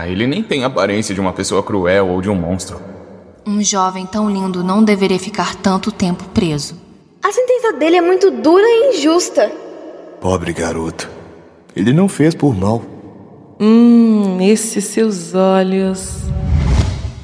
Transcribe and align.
Ah, 0.00 0.08
ele 0.08 0.28
nem 0.28 0.44
tem 0.44 0.62
aparência 0.62 1.12
de 1.12 1.20
uma 1.20 1.32
pessoa 1.32 1.60
cruel 1.60 2.06
ou 2.06 2.22
de 2.22 2.30
um 2.30 2.34
monstro. 2.36 2.80
Um 3.44 3.60
jovem 3.60 4.06
tão 4.06 4.30
lindo 4.30 4.62
não 4.62 4.84
deveria 4.84 5.18
ficar 5.18 5.56
tanto 5.56 5.90
tempo 5.90 6.22
preso. 6.26 6.76
A 7.20 7.32
sentença 7.32 7.72
dele 7.72 7.96
é 7.96 8.00
muito 8.00 8.30
dura 8.30 8.62
e 8.64 8.94
injusta. 8.94 9.50
Pobre 10.20 10.52
garoto. 10.52 11.10
Ele 11.74 11.92
não 11.92 12.08
fez 12.08 12.32
por 12.32 12.56
mal. 12.56 12.80
Hum, 13.58 14.40
esses 14.40 14.84
seus 14.84 15.34
olhos. 15.34 16.18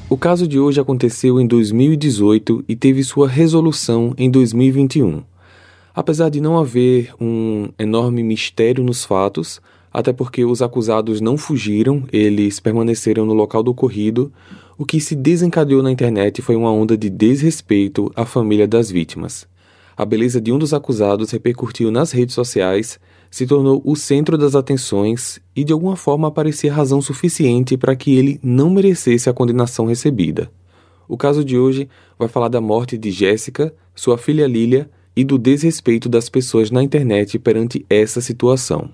O 0.09 0.17
caso 0.17 0.45
de 0.45 0.59
hoje 0.59 0.81
aconteceu 0.81 1.39
em 1.39 1.47
2018 1.47 2.65
e 2.67 2.75
teve 2.75 3.05
sua 3.05 3.25
resolução 3.25 4.13
em 4.17 4.29
2021. 4.29 5.23
Apesar 5.95 6.27
de 6.27 6.41
não 6.41 6.57
haver 6.57 7.13
um 7.21 7.69
enorme 7.79 8.21
mistério 8.21 8.83
nos 8.83 9.05
fatos, 9.05 9.61
até 9.95 10.11
porque 10.11 10.43
os 10.43 10.61
acusados 10.61 11.21
não 11.21 11.37
fugiram, 11.37 12.03
eles 12.11 12.59
permaneceram 12.59 13.25
no 13.25 13.33
local 13.33 13.63
do 13.63 13.71
ocorrido, 13.71 14.29
o 14.77 14.85
que 14.85 14.99
se 14.99 15.15
desencadeou 15.15 15.81
na 15.81 15.89
internet 15.89 16.41
foi 16.41 16.57
uma 16.57 16.69
onda 16.69 16.97
de 16.97 17.09
desrespeito 17.09 18.11
à 18.13 18.25
família 18.25 18.67
das 18.67 18.91
vítimas. 18.91 19.47
A 19.95 20.03
beleza 20.03 20.41
de 20.41 20.51
um 20.51 20.59
dos 20.59 20.73
acusados 20.73 21.31
repercutiu 21.31 21.91
nas 21.91 22.11
redes 22.11 22.35
sociais, 22.35 22.99
se 23.31 23.47
tornou 23.47 23.81
o 23.85 23.95
centro 23.95 24.37
das 24.37 24.53
atenções 24.53 25.39
e 25.55 25.63
de 25.63 25.71
alguma 25.71 25.95
forma 25.95 26.29
parecia 26.29 26.73
razão 26.73 26.99
suficiente 26.99 27.77
para 27.77 27.95
que 27.95 28.17
ele 28.17 28.37
não 28.43 28.69
merecesse 28.69 29.29
a 29.29 29.33
condenação 29.33 29.85
recebida. 29.85 30.51
O 31.07 31.15
caso 31.15 31.41
de 31.41 31.57
hoje 31.57 31.87
vai 32.19 32.27
falar 32.27 32.49
da 32.49 32.59
morte 32.59 32.97
de 32.97 33.11
Jéssica, 33.11 33.73
sua 33.95 34.17
filha 34.17 34.45
Lilia 34.45 34.89
e 35.15 35.23
do 35.23 35.37
desrespeito 35.37 36.09
das 36.09 36.27
pessoas 36.27 36.69
na 36.69 36.83
internet 36.83 37.39
perante 37.39 37.85
essa 37.89 38.19
situação. 38.19 38.89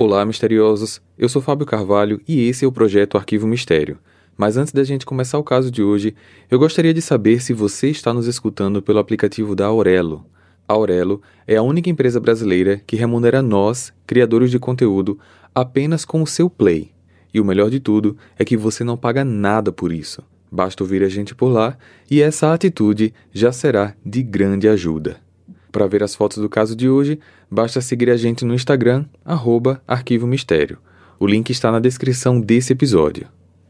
Olá, 0.00 0.24
misteriosos! 0.24 1.02
Eu 1.18 1.28
sou 1.28 1.42
Fábio 1.42 1.66
Carvalho 1.66 2.20
e 2.28 2.48
esse 2.48 2.64
é 2.64 2.68
o 2.68 2.70
projeto 2.70 3.18
Arquivo 3.18 3.48
Mistério. 3.48 3.98
Mas 4.36 4.56
antes 4.56 4.72
da 4.72 4.84
gente 4.84 5.04
começar 5.04 5.40
o 5.40 5.42
caso 5.42 5.72
de 5.72 5.82
hoje, 5.82 6.14
eu 6.48 6.56
gostaria 6.56 6.94
de 6.94 7.02
saber 7.02 7.42
se 7.42 7.52
você 7.52 7.88
está 7.88 8.14
nos 8.14 8.28
escutando 8.28 8.80
pelo 8.80 9.00
aplicativo 9.00 9.56
da 9.56 9.66
Aurelo. 9.66 10.24
A 10.68 10.74
Aurelo 10.74 11.20
é 11.48 11.56
a 11.56 11.62
única 11.62 11.90
empresa 11.90 12.20
brasileira 12.20 12.80
que 12.86 12.94
remunera 12.94 13.42
nós, 13.42 13.92
criadores 14.06 14.52
de 14.52 14.60
conteúdo, 14.60 15.18
apenas 15.52 16.04
com 16.04 16.22
o 16.22 16.28
seu 16.28 16.48
play. 16.48 16.92
E 17.34 17.40
o 17.40 17.44
melhor 17.44 17.68
de 17.68 17.80
tudo 17.80 18.16
é 18.38 18.44
que 18.44 18.56
você 18.56 18.84
não 18.84 18.96
paga 18.96 19.24
nada 19.24 19.72
por 19.72 19.92
isso. 19.92 20.22
Basta 20.48 20.84
ouvir 20.84 21.02
a 21.02 21.08
gente 21.08 21.34
por 21.34 21.48
lá 21.48 21.76
e 22.08 22.22
essa 22.22 22.54
atitude 22.54 23.12
já 23.32 23.50
será 23.50 23.96
de 24.06 24.22
grande 24.22 24.68
ajuda. 24.68 25.27
Para 25.70 25.86
ver 25.86 26.02
as 26.02 26.14
fotos 26.14 26.38
do 26.38 26.48
caso 26.48 26.74
de 26.74 26.88
hoje, 26.88 27.18
basta 27.50 27.80
seguir 27.80 28.10
a 28.10 28.16
gente 28.16 28.44
no 28.44 28.54
Instagram, 28.54 29.04
arroba 29.24 29.82
Arquivo 29.86 30.26
Mistério. 30.26 30.78
O 31.20 31.26
link 31.26 31.50
está 31.50 31.70
na 31.70 31.80
descrição 31.80 32.40
desse 32.40 32.72
episódio. 32.72 33.28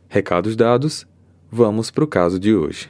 Recados 0.08 0.54
dados, 0.54 1.06
vamos 1.50 1.90
para 1.90 2.04
o 2.04 2.06
caso 2.06 2.38
de 2.38 2.54
hoje. 2.54 2.88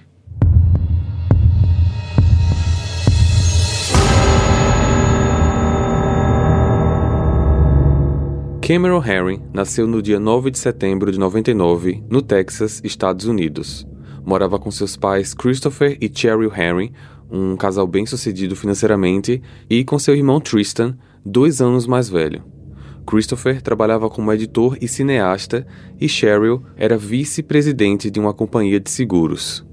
Cameron 8.69 9.03
Herring 9.03 9.43
nasceu 9.51 9.87
no 9.87 10.03
dia 10.03 10.21
9 10.21 10.51
de 10.51 10.59
setembro 10.59 11.11
de 11.11 11.19
99, 11.19 12.05
no 12.11 12.21
Texas, 12.21 12.83
Estados 12.85 13.25
Unidos. 13.25 13.87
Morava 14.27 14.59
com 14.59 14.71
seus 14.71 14.95
pais 14.95 15.33
Christopher 15.33 15.97
e 16.03 16.11
Cheryl 16.13 16.53
Herring, 16.55 16.93
um 17.31 17.57
casal 17.57 17.87
bem-sucedido 17.87 18.57
financeiramente, 18.57 19.43
e 19.69 19.85
com 19.85 19.99
seu 19.99 20.15
irmão 20.15 20.41
Tristan, 20.41 20.97
dois 21.25 21.61
anos 21.61 21.87
mais 21.87 22.09
velho. 22.09 22.43
Christopher 23.07 23.63
trabalhava 23.63 24.11
como 24.11 24.33
editor 24.33 24.77
e 24.81 24.87
cineasta 24.87 25.67
e 25.99 26.09
Cheryl 26.09 26.63
era 26.77 26.99
vice-presidente 26.99 28.11
de 28.11 28.21
uma 28.21 28.35
companhia 28.35 28.79
de 28.79 28.91
seguros. 28.91 29.68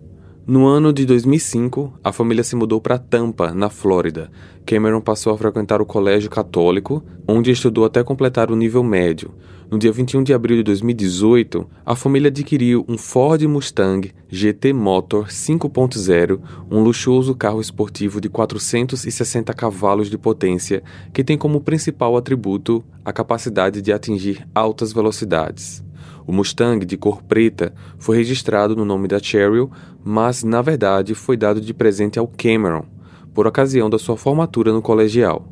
No 0.47 0.67
ano 0.67 0.93
de 0.93 1.07
2005, 1.07 1.93
a 2.03 2.11
família 2.11 2.43
se 2.43 2.55
mudou 2.55 2.79
para 2.79 2.99
Tampa, 2.99 3.51
na 3.51 3.67
Flórida. 3.67 4.29
Cameron 4.63 5.01
passou 5.01 5.33
a 5.33 5.37
frequentar 5.39 5.81
o 5.81 5.87
colégio 5.87 6.29
católico, 6.29 7.03
onde 7.27 7.49
estudou 7.49 7.83
até 7.83 8.03
completar 8.03 8.51
o 8.51 8.55
nível 8.55 8.83
médio. 8.83 9.33
No 9.71 9.79
dia 9.79 9.91
21 9.91 10.21
de 10.21 10.35
abril 10.35 10.57
de 10.57 10.63
2018, 10.63 11.67
a 11.83 11.95
família 11.95 12.27
adquiriu 12.27 12.85
um 12.87 12.95
Ford 12.95 13.41
Mustang 13.41 14.13
GT 14.29 14.71
Motor 14.71 15.29
5.0, 15.29 16.39
um 16.69 16.79
luxuoso 16.79 17.33
carro 17.33 17.59
esportivo 17.59 18.21
de 18.21 18.29
460 18.29 19.51
cavalos 19.51 20.11
de 20.11 20.17
potência, 20.19 20.83
que 21.11 21.23
tem 21.23 21.39
como 21.39 21.59
principal 21.59 22.15
atributo 22.15 22.85
a 23.03 23.11
capacidade 23.11 23.81
de 23.81 23.91
atingir 23.91 24.47
altas 24.53 24.93
velocidades. 24.93 25.83
O 26.27 26.31
Mustang 26.31 26.85
de 26.85 26.97
cor 26.97 27.21
preta 27.23 27.73
foi 27.97 28.17
registrado 28.17 28.75
no 28.75 28.83
nome 28.83 29.07
da 29.07 29.19
Cheryl, 29.19 29.69
mas 30.03 30.43
na 30.43 30.61
verdade 30.61 31.13
foi 31.13 31.37
dado 31.37 31.61
de 31.61 31.73
presente 31.73 32.17
ao 32.17 32.27
Cameron, 32.27 32.85
por 33.33 33.45
ocasião 33.45 33.89
da 33.89 33.99
sua 33.99 34.17
formatura 34.17 34.71
no 34.71 34.81
colegial. 34.81 35.47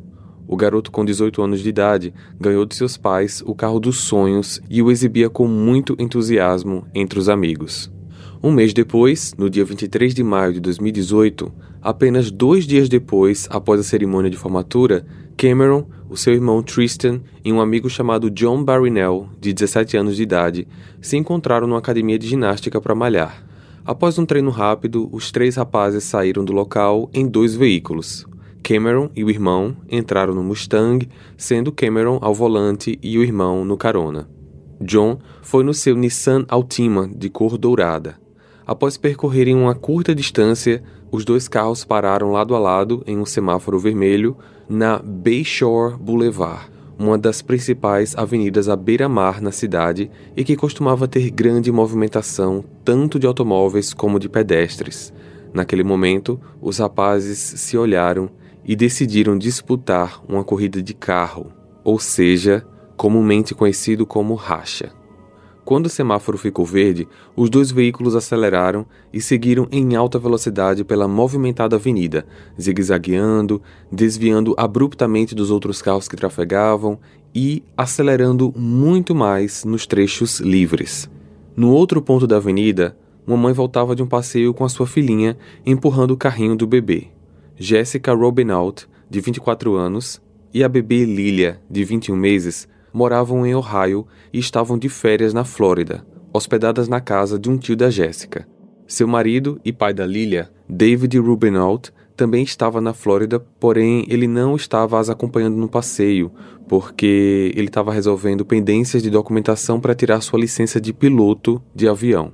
O 0.46 0.56
garoto 0.56 0.90
com 0.90 1.04
18 1.04 1.42
anos 1.42 1.60
de 1.60 1.68
idade 1.68 2.12
ganhou 2.38 2.66
de 2.66 2.74
seus 2.74 2.96
pais 2.96 3.42
o 3.46 3.54
carro 3.54 3.80
dos 3.80 4.00
sonhos 4.00 4.60
e 4.68 4.82
o 4.82 4.90
exibia 4.90 5.30
com 5.30 5.46
muito 5.46 5.96
entusiasmo 5.98 6.86
entre 6.94 7.18
os 7.18 7.28
amigos. 7.28 7.90
Um 8.42 8.50
mês 8.50 8.74
depois, 8.74 9.32
no 9.38 9.48
dia 9.48 9.64
23 9.64 10.12
de 10.12 10.22
maio 10.22 10.52
de 10.52 10.60
2018, 10.60 11.50
apenas 11.80 12.30
dois 12.30 12.66
dias 12.66 12.90
depois, 12.90 13.48
após 13.50 13.80
a 13.80 13.82
cerimônia 13.82 14.30
de 14.30 14.36
formatura, 14.36 15.06
Cameron, 15.34 15.86
o 16.14 16.16
seu 16.16 16.32
irmão 16.32 16.62
Tristan 16.62 17.20
e 17.44 17.52
um 17.52 17.60
amigo 17.60 17.90
chamado 17.90 18.30
John 18.30 18.62
Barrinell, 18.62 19.28
de 19.40 19.52
17 19.52 19.96
anos 19.96 20.14
de 20.14 20.22
idade, 20.22 20.68
se 21.02 21.16
encontraram 21.16 21.66
numa 21.66 21.80
academia 21.80 22.16
de 22.16 22.28
ginástica 22.28 22.80
para 22.80 22.94
malhar. 22.94 23.44
Após 23.84 24.16
um 24.16 24.24
treino 24.24 24.52
rápido, 24.52 25.08
os 25.10 25.32
três 25.32 25.56
rapazes 25.56 26.04
saíram 26.04 26.44
do 26.44 26.52
local 26.52 27.10
em 27.12 27.26
dois 27.26 27.56
veículos. 27.56 28.24
Cameron 28.62 29.10
e 29.16 29.24
o 29.24 29.28
irmão 29.28 29.76
entraram 29.90 30.32
no 30.32 30.44
Mustang, 30.44 31.08
sendo 31.36 31.72
Cameron 31.72 32.20
ao 32.22 32.32
volante 32.32 32.96
e 33.02 33.18
o 33.18 33.22
irmão 33.24 33.64
no 33.64 33.76
carona. 33.76 34.30
John 34.80 35.18
foi 35.42 35.64
no 35.64 35.74
seu 35.74 35.96
Nissan 35.96 36.44
Altima 36.46 37.10
de 37.12 37.28
cor 37.28 37.58
dourada. 37.58 38.20
Após 38.64 38.96
percorrerem 38.96 39.56
uma 39.56 39.74
curta 39.74 40.14
distância, 40.14 40.80
os 41.10 41.24
dois 41.24 41.48
carros 41.48 41.84
pararam 41.84 42.30
lado 42.30 42.54
a 42.54 42.58
lado 42.60 43.02
em 43.04 43.18
um 43.18 43.26
semáforo 43.26 43.80
vermelho 43.80 44.36
na 44.68 44.98
Bayshore 44.98 45.96
Boulevard, 45.96 46.70
uma 46.98 47.18
das 47.18 47.42
principais 47.42 48.14
avenidas 48.16 48.68
à 48.68 48.76
beira-mar 48.76 49.40
na 49.40 49.50
cidade 49.50 50.10
e 50.36 50.44
que 50.44 50.56
costumava 50.56 51.08
ter 51.08 51.30
grande 51.30 51.70
movimentação 51.72 52.64
tanto 52.84 53.18
de 53.18 53.26
automóveis 53.26 53.92
como 53.92 54.18
de 54.18 54.28
pedestres. 54.28 55.12
Naquele 55.52 55.84
momento, 55.84 56.40
os 56.60 56.78
rapazes 56.78 57.38
se 57.38 57.76
olharam 57.76 58.28
e 58.64 58.74
decidiram 58.74 59.36
disputar 59.36 60.22
uma 60.28 60.42
corrida 60.42 60.82
de 60.82 60.94
carro, 60.94 61.52
ou 61.84 61.98
seja, 61.98 62.66
comumente 62.96 63.54
conhecido 63.54 64.06
como 64.06 64.34
racha. 64.34 64.92
Quando 65.64 65.86
o 65.86 65.90
semáforo 65.90 66.36
ficou 66.36 66.66
verde, 66.66 67.08
os 67.34 67.48
dois 67.48 67.70
veículos 67.70 68.14
aceleraram 68.14 68.84
e 69.10 69.20
seguiram 69.20 69.66
em 69.72 69.96
alta 69.96 70.18
velocidade 70.18 70.84
pela 70.84 71.08
movimentada 71.08 71.76
avenida, 71.76 72.26
zigue-zagueando, 72.60 73.62
desviando 73.90 74.54
abruptamente 74.58 75.34
dos 75.34 75.50
outros 75.50 75.80
carros 75.80 76.06
que 76.06 76.16
trafegavam 76.16 76.98
e 77.34 77.62
acelerando 77.74 78.52
muito 78.54 79.14
mais 79.14 79.64
nos 79.64 79.86
trechos 79.86 80.38
livres. 80.38 81.10
No 81.56 81.72
outro 81.72 82.02
ponto 82.02 82.26
da 82.26 82.36
avenida, 82.36 82.94
uma 83.26 83.38
mãe 83.38 83.54
voltava 83.54 83.96
de 83.96 84.02
um 84.02 84.06
passeio 84.06 84.52
com 84.52 84.64
a 84.64 84.68
sua 84.68 84.86
filhinha 84.86 85.36
empurrando 85.64 86.10
o 86.10 86.16
carrinho 86.16 86.54
do 86.54 86.66
bebê. 86.66 87.08
Jessica 87.56 88.12
Robinault, 88.12 88.86
de 89.08 89.20
24 89.20 89.74
anos, 89.74 90.20
e 90.52 90.62
a 90.62 90.68
bebê 90.68 91.04
Lilia, 91.04 91.60
de 91.70 91.84
21 91.84 92.14
meses, 92.14 92.68
moravam 92.94 93.44
em 93.44 93.56
Ohio 93.56 94.06
e 94.32 94.38
estavam 94.38 94.78
de 94.78 94.88
férias 94.88 95.34
na 95.34 95.44
Flórida, 95.44 96.06
hospedadas 96.32 96.86
na 96.86 97.00
casa 97.00 97.36
de 97.36 97.50
um 97.50 97.58
tio 97.58 97.76
da 97.76 97.90
Jéssica. 97.90 98.46
Seu 98.86 99.08
marido 99.08 99.60
e 99.64 99.72
pai 99.72 99.92
da 99.92 100.06
Lilia, 100.06 100.48
David 100.68 101.18
Rubinault, 101.18 101.92
também 102.16 102.44
estava 102.44 102.80
na 102.80 102.94
Flórida, 102.94 103.40
porém 103.58 104.06
ele 104.08 104.28
não 104.28 104.54
estava 104.54 105.00
as 105.00 105.10
acompanhando 105.10 105.56
no 105.56 105.68
passeio, 105.68 106.30
porque 106.68 107.52
ele 107.56 107.66
estava 107.66 107.92
resolvendo 107.92 108.44
pendências 108.44 109.02
de 109.02 109.10
documentação 109.10 109.80
para 109.80 109.96
tirar 109.96 110.20
sua 110.20 110.38
licença 110.38 110.80
de 110.80 110.92
piloto 110.92 111.60
de 111.74 111.88
avião. 111.88 112.32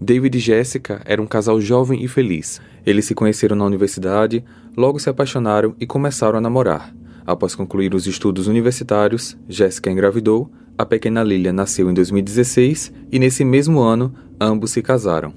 David 0.00 0.36
e 0.36 0.40
Jéssica 0.40 1.02
eram 1.04 1.24
um 1.24 1.26
casal 1.26 1.60
jovem 1.60 2.04
e 2.04 2.06
feliz. 2.06 2.60
Eles 2.84 3.06
se 3.06 3.14
conheceram 3.14 3.56
na 3.56 3.64
universidade, 3.64 4.44
logo 4.76 5.00
se 5.00 5.10
apaixonaram 5.10 5.74
e 5.80 5.86
começaram 5.86 6.38
a 6.38 6.40
namorar. 6.40 6.94
Após 7.26 7.56
concluir 7.56 7.92
os 7.92 8.06
estudos 8.06 8.46
universitários, 8.46 9.36
Jéssica 9.48 9.90
engravidou, 9.90 10.48
a 10.78 10.86
pequena 10.86 11.24
Lilia 11.24 11.52
nasceu 11.52 11.90
em 11.90 11.94
2016 11.94 12.92
e 13.10 13.18
nesse 13.18 13.44
mesmo 13.44 13.80
ano 13.80 14.14
ambos 14.40 14.70
se 14.70 14.80
casaram. 14.80 15.34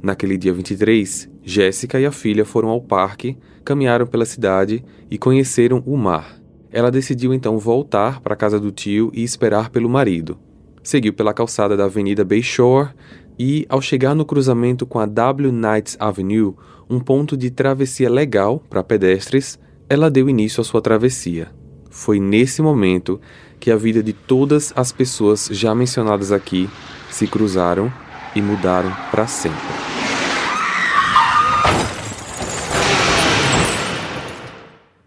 Naquele 0.00 0.38
dia 0.38 0.52
23, 0.52 1.28
Jéssica 1.42 1.98
e 1.98 2.06
a 2.06 2.12
filha 2.12 2.44
foram 2.44 2.68
ao 2.68 2.80
parque, 2.80 3.36
caminharam 3.64 4.06
pela 4.06 4.24
cidade 4.24 4.84
e 5.10 5.18
conheceram 5.18 5.82
o 5.84 5.96
mar. 5.96 6.40
Ela 6.70 6.90
decidiu 6.90 7.34
então 7.34 7.58
voltar 7.58 8.20
para 8.20 8.34
a 8.34 8.36
casa 8.36 8.60
do 8.60 8.70
tio 8.70 9.10
e 9.12 9.24
esperar 9.24 9.70
pelo 9.70 9.88
marido. 9.88 10.38
seguiu 10.82 11.12
pela 11.12 11.32
calçada 11.32 11.76
da 11.76 11.84
Avenida 11.84 12.24
Bayshore 12.24 12.90
e, 13.38 13.64
ao 13.68 13.80
chegar 13.80 14.14
no 14.14 14.24
cruzamento 14.24 14.84
com 14.84 14.98
a 14.98 15.06
W. 15.06 15.52
Knights 15.52 15.96
Avenue, 15.98 16.54
um 16.90 16.98
ponto 16.98 17.36
de 17.36 17.50
travessia 17.50 18.10
legal 18.10 18.60
para 18.68 18.82
pedestres, 18.82 19.58
ela 19.92 20.10
deu 20.10 20.26
início 20.26 20.62
à 20.62 20.64
sua 20.64 20.80
travessia. 20.80 21.52
Foi 21.90 22.18
nesse 22.18 22.62
momento 22.62 23.20
que 23.60 23.70
a 23.70 23.76
vida 23.76 24.02
de 24.02 24.14
todas 24.14 24.72
as 24.74 24.90
pessoas 24.90 25.50
já 25.52 25.74
mencionadas 25.74 26.32
aqui 26.32 26.66
se 27.10 27.26
cruzaram 27.26 27.92
e 28.34 28.40
mudaram 28.40 28.90
para 29.10 29.26
sempre. 29.26 29.60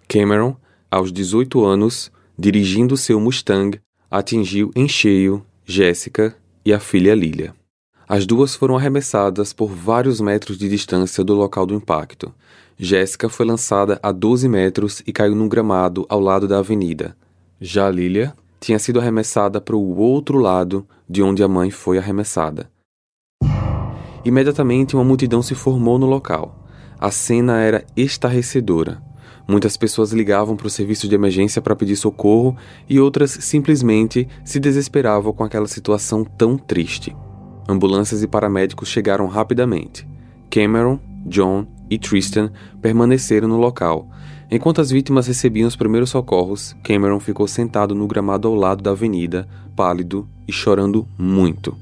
Cameron, 0.07 0.55
aos 0.91 1.11
18 1.11 1.65
anos, 1.65 2.11
dirigindo 2.37 2.95
seu 2.95 3.19
Mustang, 3.19 3.81
atingiu 4.11 4.69
em 4.75 4.87
cheio 4.87 5.43
Jéssica 5.65 6.37
e 6.63 6.71
a 6.71 6.79
filha 6.79 7.15
Lilia. 7.15 7.55
As 8.07 8.27
duas 8.27 8.53
foram 8.53 8.77
arremessadas 8.77 9.51
por 9.51 9.71
vários 9.71 10.21
metros 10.21 10.59
de 10.59 10.69
distância 10.69 11.23
do 11.23 11.33
local 11.33 11.65
do 11.65 11.73
impacto. 11.73 12.31
Jéssica 12.77 13.30
foi 13.30 13.45
lançada 13.45 14.00
a 14.04 14.12
12 14.12 14.50
metros 14.50 15.01
e 15.07 15.13
caiu 15.13 15.33
num 15.33 15.48
gramado 15.48 16.06
ao 16.10 16.19
lado 16.19 16.48
da 16.48 16.60
avenida. 16.60 17.16
Já 17.60 17.89
Lilia 17.89 18.33
tinha 18.60 18.77
sido 18.80 19.00
arremessada 19.00 19.62
para 19.62 19.75
o 19.75 19.98
outro 19.98 20.38
lado 20.38 20.86
de 21.10 21.24
onde 21.24 21.42
a 21.42 21.48
mãe 21.48 21.72
foi 21.72 21.98
arremessada. 21.98 22.69
Imediatamente 24.25 24.95
uma 24.95 25.04
multidão 25.04 25.42
se 25.42 25.56
formou 25.56 25.98
no 25.98 26.06
local. 26.06 26.68
A 27.00 27.12
cena 27.12 27.62
era 27.62 27.86
estarrecedora. 27.95 29.01
Muitas 29.48 29.78
pessoas 29.78 30.12
ligavam 30.12 30.56
para 30.56 30.68
o 30.68 30.69
serviço 30.71 31.07
de 31.07 31.13
emergência 31.13 31.62
para 31.62 31.75
pedir 31.75 31.95
socorro 31.95 32.57
e 32.89 33.00
outras 33.00 33.31
simplesmente 33.31 34.28
se 34.44 34.60
desesperavam 34.60 35.31
com 35.31 35.44
aquela 35.44 35.68
situação 35.68 36.24
tão 36.24 36.57
triste. 36.57 37.16
Ambulâncias 37.69 38.24
e 38.24 38.28
paramédicos 38.28 38.89
chegaram 38.89 39.28
rapidamente. 39.28 40.07
Cameron, 40.50 41.00
John 41.25 41.68
e 41.89 41.97
Tristan 41.97 42.51
permaneceram 42.81 43.47
no 43.47 43.57
local, 43.57 44.09
Enquanto 44.49 44.79
as 44.79 44.91
vítimas 44.91 45.25
recebiam 45.25 45.67
os 45.67 45.75
primeiros 45.75 46.11
socorros, 46.11 46.75
Cameron 46.83 47.19
ficou 47.19 47.47
sentado 47.47 47.95
no 47.95 48.07
gramado 48.07 48.47
ao 48.47 48.53
lado 48.53 48.83
da 48.83 48.91
avenida, 48.91 49.47
pálido 49.75 50.27
e 50.47 50.51
chorando 50.51 51.07
muito. 51.17 51.75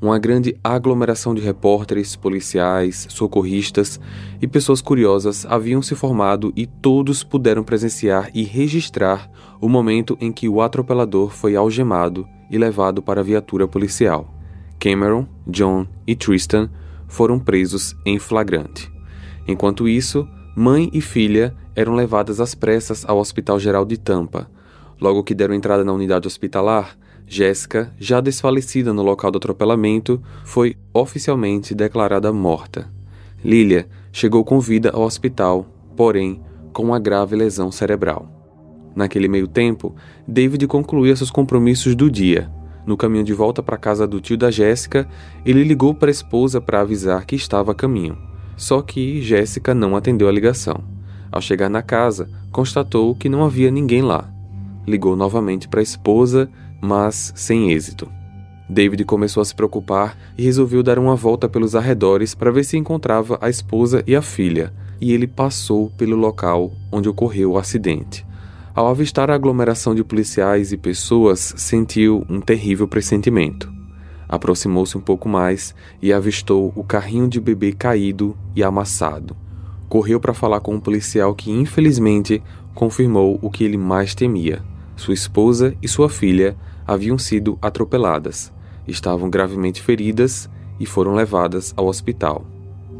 Uma 0.00 0.18
grande 0.18 0.54
aglomeração 0.62 1.34
de 1.34 1.40
repórteres, 1.40 2.16
policiais, 2.16 3.06
socorristas 3.08 4.00
e 4.42 4.48
pessoas 4.48 4.82
curiosas 4.82 5.46
haviam 5.46 5.80
se 5.80 5.94
formado 5.94 6.52
e 6.56 6.66
todos 6.66 7.22
puderam 7.22 7.62
presenciar 7.62 8.28
e 8.34 8.42
registrar 8.42 9.30
o 9.60 9.68
momento 9.68 10.18
em 10.20 10.32
que 10.32 10.48
o 10.48 10.60
atropelador 10.60 11.30
foi 11.30 11.56
algemado 11.56 12.26
e 12.50 12.58
levado 12.58 13.00
para 13.00 13.20
a 13.20 13.24
viatura 13.24 13.66
policial. 13.66 14.28
Cameron, 14.78 15.26
John 15.46 15.86
e 16.04 16.16
Tristan 16.16 16.68
foram 17.06 17.38
presos 17.38 17.94
em 18.04 18.18
flagrante. 18.18 18.90
Enquanto 19.46 19.88
isso, 19.88 20.28
mãe 20.54 20.90
e 20.92 21.00
filha 21.00 21.54
eram 21.74 21.94
levadas 21.94 22.40
às 22.40 22.54
pressas 22.54 23.04
ao 23.06 23.18
Hospital 23.18 23.58
Geral 23.58 23.84
de 23.84 23.96
Tampa. 23.96 24.50
Logo 25.00 25.24
que 25.24 25.34
deram 25.34 25.54
entrada 25.54 25.84
na 25.84 25.92
unidade 25.92 26.26
hospitalar, 26.26 26.96
Jéssica, 27.26 27.92
já 27.98 28.20
desfalecida 28.20 28.92
no 28.92 29.02
local 29.02 29.30
do 29.30 29.38
atropelamento, 29.38 30.22
foi 30.44 30.76
oficialmente 30.92 31.74
declarada 31.74 32.32
morta. 32.32 32.90
Lilia 33.44 33.88
chegou 34.12 34.44
com 34.44 34.60
vida 34.60 34.90
ao 34.90 35.02
hospital, 35.02 35.66
porém 35.96 36.40
com 36.72 36.82
uma 36.82 36.98
grave 36.98 37.34
lesão 37.34 37.72
cerebral. 37.72 38.28
Naquele 38.94 39.28
meio 39.28 39.48
tempo, 39.48 39.94
David 40.28 40.66
concluía 40.66 41.16
seus 41.16 41.30
compromissos 41.30 41.94
do 41.94 42.10
dia. 42.10 42.50
No 42.86 42.96
caminho 42.96 43.24
de 43.24 43.32
volta 43.32 43.62
para 43.62 43.78
casa 43.78 44.06
do 44.06 44.20
tio 44.20 44.36
da 44.36 44.50
Jéssica, 44.50 45.08
ele 45.44 45.64
ligou 45.64 45.94
para 45.94 46.10
a 46.10 46.12
esposa 46.12 46.60
para 46.60 46.80
avisar 46.80 47.24
que 47.24 47.34
estava 47.34 47.72
a 47.72 47.74
caminho. 47.74 48.18
Só 48.56 48.82
que 48.82 49.22
Jéssica 49.22 49.74
não 49.74 49.96
atendeu 49.96 50.28
a 50.28 50.32
ligação. 50.32 50.82
Ao 51.30 51.40
chegar 51.40 51.68
na 51.68 51.82
casa, 51.82 52.28
constatou 52.50 53.14
que 53.14 53.28
não 53.28 53.44
havia 53.44 53.70
ninguém 53.70 54.02
lá. 54.02 54.28
Ligou 54.86 55.16
novamente 55.16 55.68
para 55.68 55.80
a 55.80 55.82
esposa, 55.82 56.50
mas 56.80 57.32
sem 57.34 57.72
êxito. 57.72 58.10
David 58.68 59.04
começou 59.04 59.40
a 59.40 59.44
se 59.44 59.54
preocupar 59.54 60.16
e 60.36 60.42
resolveu 60.42 60.82
dar 60.82 60.98
uma 60.98 61.14
volta 61.14 61.48
pelos 61.48 61.76
arredores 61.76 62.34
para 62.34 62.50
ver 62.50 62.64
se 62.64 62.76
encontrava 62.76 63.38
a 63.40 63.48
esposa 63.48 64.02
e 64.06 64.16
a 64.16 64.22
filha, 64.22 64.72
e 65.00 65.12
ele 65.12 65.26
passou 65.26 65.90
pelo 65.90 66.16
local 66.16 66.72
onde 66.90 67.08
ocorreu 67.08 67.52
o 67.52 67.58
acidente. 67.58 68.26
Ao 68.74 68.86
avistar 68.86 69.30
a 69.30 69.34
aglomeração 69.34 69.94
de 69.94 70.02
policiais 70.02 70.72
e 70.72 70.78
pessoas, 70.78 71.54
sentiu 71.58 72.24
um 72.28 72.40
terrível 72.40 72.88
pressentimento. 72.88 73.70
Aproximou-se 74.32 74.98
um 74.98 75.00
pouco 75.00 75.28
mais 75.28 75.76
e 76.02 76.12
avistou 76.12 76.72
o 76.74 76.82
carrinho 76.82 77.28
de 77.28 77.40
bebê 77.40 77.72
caído 77.72 78.36
e 78.56 78.64
amassado 78.64 79.36
correu 79.92 80.18
para 80.18 80.32
falar 80.32 80.60
com 80.60 80.76
um 80.76 80.80
policial 80.80 81.34
que, 81.34 81.50
infelizmente, 81.50 82.42
confirmou 82.74 83.38
o 83.42 83.50
que 83.50 83.62
ele 83.62 83.76
mais 83.76 84.14
temia. 84.14 84.62
Sua 84.96 85.12
esposa 85.12 85.74
e 85.82 85.86
sua 85.86 86.08
filha 86.08 86.56
haviam 86.86 87.18
sido 87.18 87.58
atropeladas, 87.60 88.50
estavam 88.88 89.28
gravemente 89.28 89.82
feridas 89.82 90.48
e 90.80 90.86
foram 90.86 91.14
levadas 91.14 91.74
ao 91.76 91.88
hospital. 91.88 92.46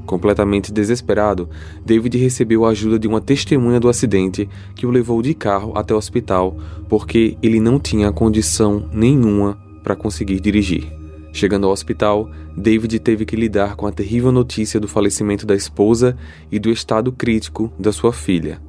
Completamente 0.05 0.71
desesperado, 0.71 1.49
David 1.83 2.19
recebeu 2.19 2.67
a 2.67 2.69
ajuda 2.69 2.99
de 2.99 3.09
uma 3.09 3.23
testemunha 3.23 3.81
do 3.81 3.89
acidente 3.89 4.47
que 4.75 4.85
o 4.85 4.91
levou 4.91 5.23
de 5.23 5.33
carro 5.33 5.73
até 5.75 5.95
o 5.95 5.97
hospital 5.97 6.59
porque 6.91 7.39
ele 7.43 7.59
não 7.59 7.81
tinha 7.81 8.13
condição 8.13 8.87
nenhuma 8.93 9.59
para 9.83 9.97
conseguir 9.97 10.41
dirigir. 10.41 11.02
Chegando 11.33 11.67
ao 11.67 11.73
hospital, 11.73 12.31
David 12.57 12.99
teve 13.01 13.25
que 13.25 13.35
lidar 13.35 13.75
com 13.75 13.87
a 13.87 13.93
terrível 13.93 14.31
notícia 14.31 14.79
do 14.79 14.87
falecimento 14.87 15.47
da 15.47 15.55
esposa 15.55 16.17
e 16.51 16.59
do 16.59 16.71
estado 16.71 17.11
crítico 17.11 17.73
da 17.79 17.91
sua 17.91 18.13
filha. 18.13 18.61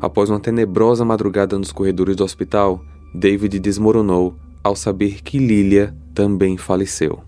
Após 0.00 0.30
uma 0.30 0.38
tenebrosa 0.38 1.04
madrugada 1.04 1.58
nos 1.58 1.72
corredores 1.72 2.14
do 2.14 2.22
hospital, 2.24 2.80
David 3.12 3.58
desmoronou 3.58 4.36
ao 4.62 4.76
saber 4.76 5.22
que 5.22 5.38
Lilia 5.38 5.96
também 6.14 6.56
faleceu. 6.56 7.22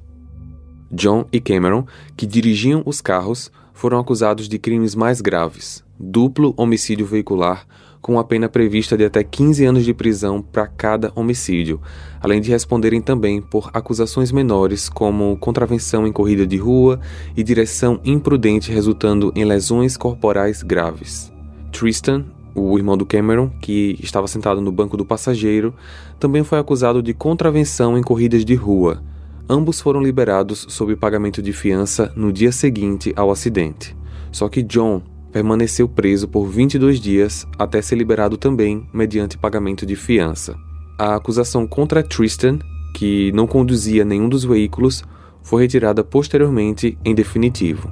John 0.90 1.26
e 1.32 1.40
Cameron, 1.40 1.84
que 2.16 2.26
dirigiam 2.26 2.82
os 2.86 3.00
carros, 3.00 3.50
foram 3.74 3.98
acusados 3.98 4.48
de 4.48 4.58
crimes 4.58 4.94
mais 4.94 5.20
graves: 5.20 5.84
duplo 5.98 6.54
homicídio 6.56 7.04
veicular, 7.04 7.66
com 8.00 8.18
a 8.18 8.24
pena 8.24 8.48
prevista 8.48 8.96
de 8.96 9.04
até 9.04 9.22
15 9.22 9.64
anos 9.64 9.84
de 9.84 9.92
prisão 9.92 10.40
para 10.40 10.66
cada 10.66 11.12
homicídio, 11.14 11.80
além 12.20 12.40
de 12.40 12.50
responderem 12.50 13.00
também 13.00 13.40
por 13.40 13.70
acusações 13.72 14.32
menores 14.32 14.88
como 14.88 15.36
contravenção 15.38 16.06
em 16.06 16.12
corrida 16.12 16.46
de 16.46 16.56
rua 16.56 17.00
e 17.36 17.42
direção 17.42 18.00
imprudente 18.04 18.72
resultando 18.72 19.32
em 19.34 19.44
lesões 19.44 19.96
corporais 19.96 20.62
graves. 20.62 21.32
Tristan, 21.72 22.24
o 22.54 22.76
irmão 22.78 22.96
do 22.96 23.06
Cameron, 23.06 23.50
que 23.60 23.98
estava 24.02 24.26
sentado 24.26 24.60
no 24.60 24.72
banco 24.72 24.96
do 24.96 25.04
passageiro, 25.04 25.74
também 26.18 26.42
foi 26.42 26.58
acusado 26.58 27.02
de 27.02 27.14
contravenção 27.14 27.96
em 27.96 28.02
corridas 28.02 28.44
de 28.44 28.54
rua. 28.54 29.02
Ambos 29.48 29.80
foram 29.80 30.02
liberados 30.02 30.66
sob 30.68 30.94
pagamento 30.96 31.40
de 31.40 31.52
fiança 31.52 32.12
no 32.14 32.32
dia 32.32 32.52
seguinte 32.52 33.12
ao 33.16 33.30
acidente. 33.30 33.96
Só 34.30 34.48
que 34.48 34.62
John 34.62 35.02
permaneceu 35.32 35.88
preso 35.88 36.26
por 36.26 36.46
22 36.46 37.00
dias 37.00 37.46
até 37.58 37.80
ser 37.82 37.96
liberado 37.96 38.36
também 38.36 38.88
mediante 38.92 39.38
pagamento 39.38 39.84
de 39.84 39.96
fiança. 39.96 40.56
A 40.98 41.14
acusação 41.14 41.66
contra 41.66 42.02
Tristan, 42.02 42.58
que 42.94 43.30
não 43.32 43.46
conduzia 43.46 44.04
nenhum 44.04 44.28
dos 44.28 44.44
veículos, 44.44 45.04
foi 45.42 45.62
retirada 45.62 46.02
posteriormente 46.02 46.98
em 47.04 47.14
definitivo. 47.14 47.90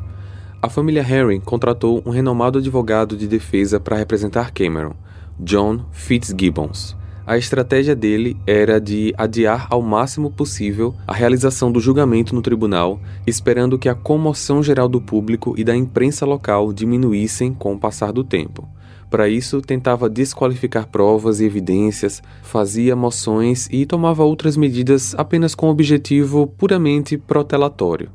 A 0.60 0.68
família 0.68 1.02
Harry 1.02 1.38
contratou 1.38 2.02
um 2.04 2.10
renomado 2.10 2.58
advogado 2.58 3.16
de 3.16 3.28
defesa 3.28 3.78
para 3.78 3.96
representar 3.96 4.50
Cameron, 4.52 4.94
John 5.38 5.84
Fitzgibbons. 5.92 6.96
A 7.26 7.36
estratégia 7.36 7.96
dele 7.96 8.36
era 8.46 8.80
de 8.80 9.12
adiar 9.18 9.66
ao 9.68 9.82
máximo 9.82 10.30
possível 10.30 10.94
a 11.08 11.12
realização 11.12 11.72
do 11.72 11.80
julgamento 11.80 12.32
no 12.32 12.40
tribunal, 12.40 13.00
esperando 13.26 13.76
que 13.76 13.88
a 13.88 13.96
comoção 13.96 14.62
geral 14.62 14.88
do 14.88 15.00
público 15.00 15.52
e 15.58 15.64
da 15.64 15.74
imprensa 15.74 16.24
local 16.24 16.72
diminuíssem 16.72 17.52
com 17.52 17.74
o 17.74 17.78
passar 17.80 18.12
do 18.12 18.22
tempo. 18.22 18.68
Para 19.10 19.28
isso, 19.28 19.60
tentava 19.60 20.08
desqualificar 20.08 20.86
provas 20.86 21.40
e 21.40 21.44
evidências, 21.44 22.22
fazia 22.44 22.94
moções 22.94 23.68
e 23.72 23.84
tomava 23.84 24.22
outras 24.22 24.56
medidas 24.56 25.12
apenas 25.18 25.52
com 25.52 25.68
objetivo 25.68 26.46
puramente 26.46 27.18
protelatório. 27.18 28.08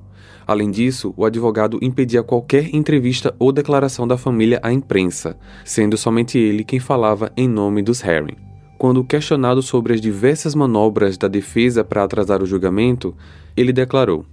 Além 0.47 0.71
disso, 0.71 1.13
o 1.17 1.25
advogado 1.25 1.79
impedia 1.81 2.23
qualquer 2.23 2.73
entrevista 2.73 3.35
ou 3.37 3.51
declaração 3.51 4.07
da 4.07 4.17
família 4.17 4.61
à 4.63 4.71
imprensa, 4.71 5.35
sendo 5.65 5.97
somente 5.97 6.37
ele 6.37 6.63
quem 6.63 6.79
falava 6.79 7.29
em 7.35 7.47
nome 7.47 7.81
dos 7.81 8.01
Herring. 8.01 8.50
Quando 8.81 9.03
questionado 9.03 9.61
sobre 9.61 9.93
as 9.93 10.01
diversas 10.01 10.55
manobras 10.55 11.15
da 11.15 11.27
defesa 11.27 11.83
para 11.83 12.03
atrasar 12.03 12.41
o 12.41 12.47
julgamento, 12.47 13.15
ele 13.55 13.71
declarou: 13.71 14.25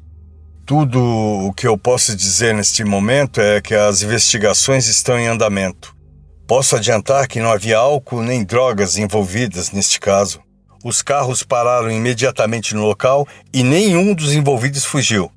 Tudo 0.65 0.99
o 0.99 1.53
que 1.53 1.67
eu 1.67 1.77
posso 1.77 2.17
dizer 2.17 2.55
neste 2.55 2.83
momento 2.83 3.43
é 3.43 3.61
que 3.61 3.75
as 3.75 4.01
investigações 4.01 4.89
estão 4.89 5.19
em 5.19 5.27
andamento. 5.27 5.95
Posso 6.47 6.77
adiantar 6.77 7.29
que 7.29 7.41
não 7.41 7.53
havia 7.53 7.77
álcool 7.77 8.23
nem 8.23 8.43
drogas 8.43 8.97
envolvidas 8.97 9.71
neste 9.71 10.01
caso. 10.01 10.41
Os 10.83 11.03
carros 11.03 11.43
pararam 11.43 11.91
imediatamente 11.91 12.75
no 12.75 12.87
local 12.87 13.29
e 13.53 13.63
nenhum 13.63 14.15
dos 14.15 14.33
envolvidos 14.33 14.83
fugiu. 14.83 15.31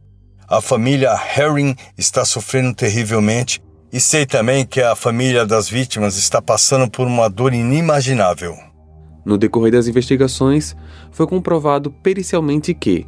A 0.47 0.61
família 0.61 1.13
Herring 1.37 1.75
está 1.97 2.23
sofrendo 2.23 2.73
terrivelmente 2.73 3.61
e 3.91 3.99
sei 3.99 4.25
também 4.25 4.65
que 4.65 4.79
a 4.79 4.95
família 4.95 5.45
das 5.45 5.67
vítimas 5.67 6.15
está 6.15 6.41
passando 6.41 6.89
por 6.89 7.05
uma 7.05 7.29
dor 7.29 7.53
inimaginável. 7.53 8.70
No 9.23 9.37
decorrer 9.37 9.71
das 9.71 9.87
investigações, 9.87 10.75
foi 11.11 11.27
comprovado 11.27 11.91
pericialmente 11.91 12.73
que, 12.73 13.05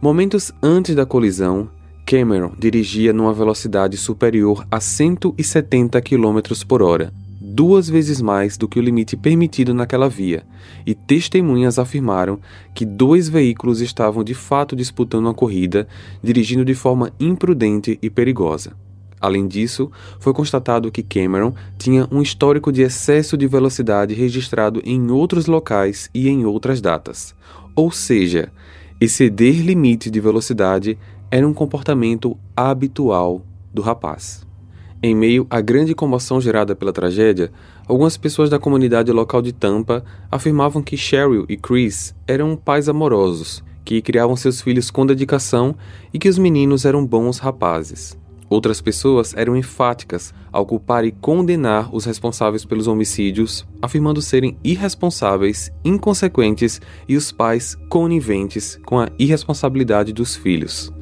momentos 0.00 0.52
antes 0.62 0.94
da 0.94 1.06
colisão, 1.06 1.70
Cameron 2.04 2.52
dirigia 2.58 3.12
numa 3.12 3.32
velocidade 3.32 3.96
superior 3.96 4.66
a 4.70 4.80
170 4.80 6.00
km 6.02 6.40
por 6.66 6.82
hora, 6.82 7.12
duas 7.40 7.88
vezes 7.88 8.20
mais 8.20 8.56
do 8.56 8.68
que 8.68 8.78
o 8.78 8.82
limite 8.82 9.16
permitido 9.16 9.72
naquela 9.72 10.08
via, 10.08 10.44
e 10.86 10.94
testemunhas 10.94 11.78
afirmaram 11.78 12.40
que 12.74 12.84
dois 12.84 13.28
veículos 13.28 13.80
estavam 13.80 14.24
de 14.24 14.34
fato 14.34 14.74
disputando 14.74 15.28
a 15.28 15.34
corrida, 15.34 15.86
dirigindo 16.22 16.64
de 16.64 16.74
forma 16.74 17.12
imprudente 17.20 17.98
e 18.02 18.10
perigosa. 18.10 18.72
Além 19.22 19.46
disso, 19.46 19.88
foi 20.18 20.32
constatado 20.32 20.90
que 20.90 21.00
Cameron 21.00 21.54
tinha 21.78 22.08
um 22.10 22.20
histórico 22.20 22.72
de 22.72 22.82
excesso 22.82 23.36
de 23.36 23.46
velocidade 23.46 24.14
registrado 24.14 24.82
em 24.84 25.12
outros 25.12 25.46
locais 25.46 26.10
e 26.12 26.28
em 26.28 26.44
outras 26.44 26.80
datas. 26.80 27.32
Ou 27.76 27.92
seja, 27.92 28.50
exceder 29.00 29.64
limite 29.64 30.10
de 30.10 30.18
velocidade 30.18 30.98
era 31.30 31.46
um 31.46 31.54
comportamento 31.54 32.36
habitual 32.56 33.46
do 33.72 33.80
rapaz. 33.80 34.44
Em 35.00 35.14
meio 35.14 35.46
à 35.48 35.60
grande 35.60 35.94
comoção 35.94 36.40
gerada 36.40 36.74
pela 36.74 36.92
tragédia, 36.92 37.52
algumas 37.86 38.16
pessoas 38.16 38.50
da 38.50 38.58
comunidade 38.58 39.12
local 39.12 39.40
de 39.40 39.52
Tampa 39.52 40.04
afirmavam 40.32 40.82
que 40.82 40.96
Cheryl 40.96 41.46
e 41.48 41.56
Chris 41.56 42.12
eram 42.26 42.56
pais 42.56 42.88
amorosos, 42.88 43.62
que 43.84 44.02
criavam 44.02 44.34
seus 44.34 44.60
filhos 44.60 44.90
com 44.90 45.06
dedicação 45.06 45.76
e 46.12 46.18
que 46.18 46.28
os 46.28 46.38
meninos 46.38 46.84
eram 46.84 47.06
bons 47.06 47.38
rapazes. 47.38 48.20
Outras 48.52 48.82
pessoas 48.82 49.32
eram 49.34 49.56
enfáticas 49.56 50.34
ao 50.52 50.66
culpar 50.66 51.06
e 51.06 51.10
condenar 51.10 51.88
os 51.90 52.04
responsáveis 52.04 52.66
pelos 52.66 52.86
homicídios, 52.86 53.66
afirmando 53.80 54.20
serem 54.20 54.58
irresponsáveis, 54.62 55.72
inconsequentes 55.82 56.78
e 57.08 57.16
os 57.16 57.32
pais 57.32 57.74
coniventes 57.88 58.78
com 58.84 59.00
a 59.00 59.08
irresponsabilidade 59.18 60.12
dos 60.12 60.36
filhos. 60.36 60.92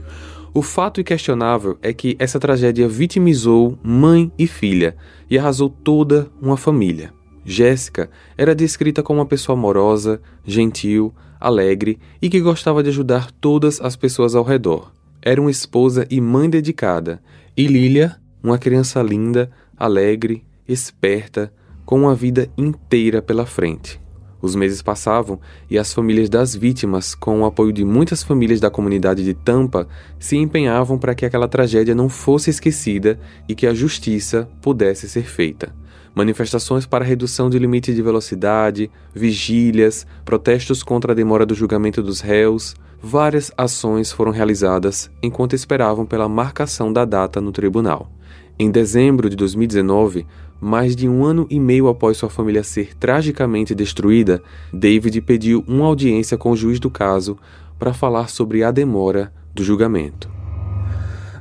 O 0.54 0.62
fato 0.62 1.00
inquestionável 1.00 1.76
é 1.83 1.92
que 1.92 2.14
essa 2.21 2.38
tragédia 2.38 2.87
vitimizou 2.87 3.76
mãe 3.83 4.30
e 4.38 4.47
filha 4.47 4.97
e 5.28 5.37
arrasou 5.37 5.69
toda 5.69 6.30
uma 6.40 6.57
família. 6.57 7.12
Jéssica 7.45 8.09
era 8.38 8.54
descrita 8.54 9.02
como 9.02 9.19
uma 9.19 9.26
pessoa 9.26 9.59
amorosa, 9.59 10.23
gentil, 10.45 11.12
alegre 11.40 11.99
e 12.23 12.30
que 12.30 12.38
gostava 12.38 12.80
de 12.80 12.90
ajudar 12.90 13.33
todas 13.33 13.80
as 13.80 13.97
pessoas 13.97 14.37
ao 14.37 14.45
redor. 14.45 14.92
Era 15.23 15.41
uma 15.41 15.50
esposa 15.50 16.07
e 16.11 16.21
mãe 16.21 16.49
dedicada, 16.49 17.21
e 17.57 17.67
Lilia, 17.67 18.17
uma 18.43 18.59
criança 18.59 19.03
linda, 19.03 19.50
alegre, 19.77 20.45
esperta, 20.67 21.53
com 21.85 22.00
uma 22.00 22.15
vida 22.15 22.49
inteira 22.57 23.21
pela 23.21 23.45
frente. 23.45 24.00
Os 24.41 24.55
meses 24.55 24.81
passavam 24.81 25.39
e 25.69 25.79
as 25.79 25.93
famílias 25.93 26.31
das 26.31 26.55
vítimas, 26.55 27.15
com 27.15 27.41
o 27.41 27.45
apoio 27.45 27.73
de 27.73 27.85
muitas 27.85 28.23
famílias 28.23 28.61
da 28.61 28.71
comunidade 28.71 29.23
de 29.23 29.35
Tampa, 29.35 29.87
se 30.19 30.37
empenhavam 30.37 30.99
para 30.99 31.15
que 31.15 31.27
aquela 31.27 31.49
tragédia 31.49 31.95
não 31.95 32.09
fosse 32.09 32.49
esquecida 32.49 33.21
e 33.47 33.55
que 33.55 33.67
a 33.67 33.75
justiça 33.75 34.49
pudesse 34.62 35.09
ser 35.09 35.25
feita. 35.25 35.75
Manifestações 36.21 36.85
para 36.85 37.03
redução 37.03 37.49
de 37.49 37.59
limite 37.59 37.95
de 37.95 38.03
velocidade, 38.03 38.91
vigílias, 39.15 40.07
protestos 40.23 40.83
contra 40.83 41.12
a 41.12 41.15
demora 41.15 41.47
do 41.47 41.55
julgamento 41.55 42.03
dos 42.03 42.21
réus, 42.21 42.75
várias 43.03 43.50
ações 43.57 44.12
foram 44.12 44.31
realizadas 44.31 45.11
enquanto 45.23 45.55
esperavam 45.55 46.05
pela 46.05 46.29
marcação 46.29 46.93
da 46.93 47.07
data 47.07 47.41
no 47.41 47.50
tribunal. 47.50 48.12
Em 48.59 48.71
dezembro 48.71 49.31
de 49.31 49.37
2019, 49.37 50.27
mais 50.61 50.95
de 50.95 51.09
um 51.09 51.25
ano 51.25 51.47
e 51.49 51.59
meio 51.59 51.89
após 51.89 52.19
sua 52.19 52.29
família 52.29 52.62
ser 52.62 52.95
tragicamente 52.95 53.75
destruída, 53.75 54.43
David 54.71 55.23
pediu 55.23 55.65
uma 55.67 55.87
audiência 55.87 56.37
com 56.37 56.50
o 56.50 56.57
juiz 56.57 56.79
do 56.79 56.91
caso 56.91 57.39
para 57.79 57.95
falar 57.95 58.29
sobre 58.29 58.62
a 58.62 58.71
demora 58.71 59.33
do 59.55 59.65
julgamento. 59.65 60.29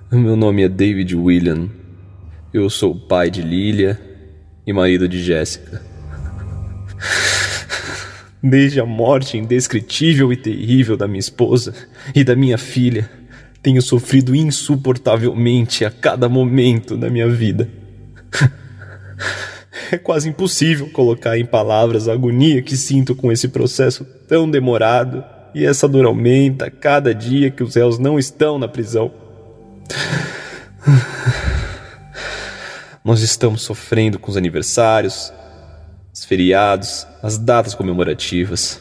Meu 0.09 0.38
nome 0.38 0.63
é 0.63 0.69
David 0.69 1.17
William. 1.17 1.67
Eu 2.53 2.69
sou 2.69 2.95
pai 2.95 3.29
de 3.29 3.41
Lilia 3.41 4.07
e 4.69 4.73
marido 4.73 5.07
de 5.07 5.21
Jéssica. 5.23 5.81
Desde 8.41 8.79
a 8.79 8.85
morte 8.85 9.35
indescritível 9.35 10.31
e 10.31 10.38
terrível 10.38 10.95
da 10.95 11.07
minha 11.07 11.19
esposa 11.19 11.73
e 12.13 12.23
da 12.23 12.35
minha 12.35 12.57
filha, 12.57 13.09
tenho 13.63 13.81
sofrido 13.81 14.35
insuportavelmente 14.35 15.83
a 15.83 15.91
cada 15.91 16.29
momento 16.29 16.95
da 16.95 17.09
minha 17.09 17.27
vida. 17.27 17.67
É 19.91 19.97
quase 19.97 20.29
impossível 20.29 20.88
colocar 20.91 21.35
em 21.35 21.45
palavras 21.45 22.07
a 22.07 22.13
agonia 22.13 22.61
que 22.61 22.77
sinto 22.77 23.15
com 23.15 23.31
esse 23.31 23.47
processo 23.47 24.05
tão 24.27 24.49
demorado, 24.49 25.23
e 25.55 25.65
essa 25.65 25.88
dor 25.88 26.05
aumenta 26.05 26.69
cada 26.69 27.11
dia 27.13 27.49
que 27.49 27.63
os 27.63 27.73
réus 27.73 27.97
não 27.97 28.19
estão 28.19 28.59
na 28.59 28.67
prisão. 28.67 29.11
Nós 33.09 33.23
estamos 33.23 33.63
sofrendo 33.63 34.19
com 34.19 34.29
os 34.29 34.37
aniversários, 34.37 35.33
os 36.13 36.23
feriados, 36.25 37.07
as 37.23 37.39
datas 37.39 37.73
comemorativas. 37.73 38.79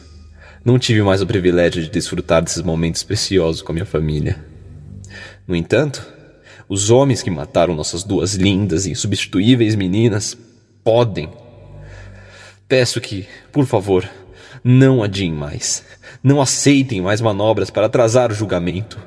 Não 0.63 0.77
tive 0.77 1.01
mais 1.01 1.19
o 1.19 1.25
privilégio 1.25 1.81
de 1.81 1.89
desfrutar 1.89 2.43
desses 2.43 2.61
momentos 2.61 3.01
preciosos 3.01 3.63
com 3.63 3.71
a 3.71 3.73
minha 3.73 3.87
família. 3.87 4.37
No 5.47 5.55
entanto, 5.55 6.05
os 6.69 6.91
homens 6.91 7.23
que 7.23 7.31
mataram 7.31 7.73
nossas 7.73 8.03
duas 8.03 8.35
lindas 8.35 8.85
e 8.85 8.91
insubstituíveis 8.91 9.73
meninas 9.73 10.37
podem. 10.83 11.31
Peço 12.67 13.01
que, 13.01 13.25
por 13.51 13.65
favor, 13.65 14.07
não 14.63 15.01
adiem 15.01 15.33
mais. 15.33 15.83
Não 16.21 16.39
aceitem 16.39 17.01
mais 17.01 17.19
manobras 17.19 17.71
para 17.71 17.87
atrasar 17.87 18.29
o 18.29 18.35
julgamento. 18.35 18.99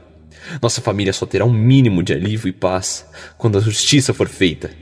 Nossa 0.60 0.80
família 0.80 1.12
só 1.12 1.26
terá 1.26 1.44
um 1.44 1.52
mínimo 1.52 2.02
de 2.02 2.12
alívio 2.12 2.48
e 2.48 2.52
paz 2.52 3.06
quando 3.38 3.56
a 3.56 3.60
justiça 3.60 4.12
for 4.12 4.28
feita. 4.28 4.81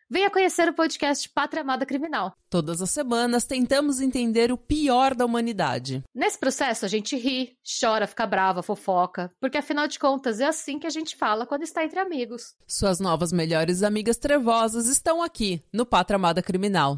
venha 0.11 0.29
conhecer 0.29 0.67
o 0.67 0.73
podcast 0.73 1.29
Pátria 1.29 1.61
Amada 1.61 1.85
Criminal. 1.85 2.33
Todas 2.49 2.81
as 2.81 2.91
semanas 2.91 3.45
tentamos 3.45 4.01
entender 4.01 4.51
o 4.51 4.57
pior 4.57 5.15
da 5.15 5.25
humanidade. 5.25 6.03
Nesse 6.13 6.37
processo 6.37 6.83
a 6.83 6.89
gente 6.89 7.15
ri, 7.15 7.53
chora, 7.79 8.05
fica 8.05 8.27
brava, 8.27 8.61
fofoca, 8.61 9.31
porque 9.39 9.57
afinal 9.57 9.87
de 9.87 9.97
contas 9.97 10.41
é 10.41 10.45
assim 10.45 10.77
que 10.77 10.85
a 10.85 10.89
gente 10.89 11.15
fala 11.15 11.45
quando 11.45 11.63
está 11.63 11.85
entre 11.85 11.97
amigos. 11.97 12.53
Suas 12.67 12.99
novas 12.99 13.31
melhores 13.31 13.83
amigas 13.83 14.17
trevosas 14.17 14.87
estão 14.87 15.23
aqui 15.23 15.63
no 15.71 15.85
Pátria 15.85 16.17
Amada 16.17 16.41
Criminal. 16.41 16.97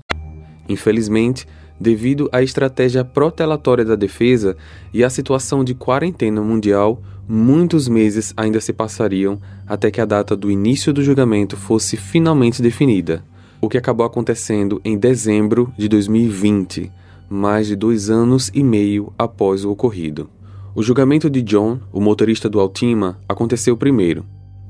Infelizmente, 0.67 1.45
devido 1.79 2.27
à 2.31 2.41
estratégia 2.41 3.05
protelatória 3.05 3.85
da 3.85 3.95
defesa 3.95 4.57
e 4.91 5.03
à 5.03 5.09
situação 5.09 5.63
de 5.63 5.75
quarentena 5.75 6.41
mundial, 6.41 7.03
muitos 7.27 7.87
meses 7.87 8.33
ainda 8.35 8.59
se 8.59 8.73
passariam 8.73 9.39
até 9.67 9.89
que 9.89 10.01
a 10.01 10.05
data 10.05 10.35
do 10.35 10.51
início 10.51 10.93
do 10.93 11.03
julgamento 11.03 11.55
fosse 11.55 11.97
finalmente 11.97 12.61
definida, 12.61 13.23
o 13.61 13.69
que 13.69 13.77
acabou 13.77 14.05
acontecendo 14.05 14.81
em 14.83 14.97
dezembro 14.97 15.73
de 15.77 15.87
2020, 15.87 16.91
mais 17.29 17.67
de 17.67 17.75
dois 17.75 18.09
anos 18.09 18.51
e 18.53 18.63
meio 18.63 19.13
após 19.17 19.63
o 19.63 19.71
ocorrido. 19.71 20.29
O 20.75 20.83
julgamento 20.83 21.29
de 21.29 21.41
John, 21.41 21.79
o 21.91 22.01
motorista 22.01 22.49
do 22.49 22.59
Altima, 22.59 23.19
aconteceu 23.29 23.77
primeiro. 23.77 24.25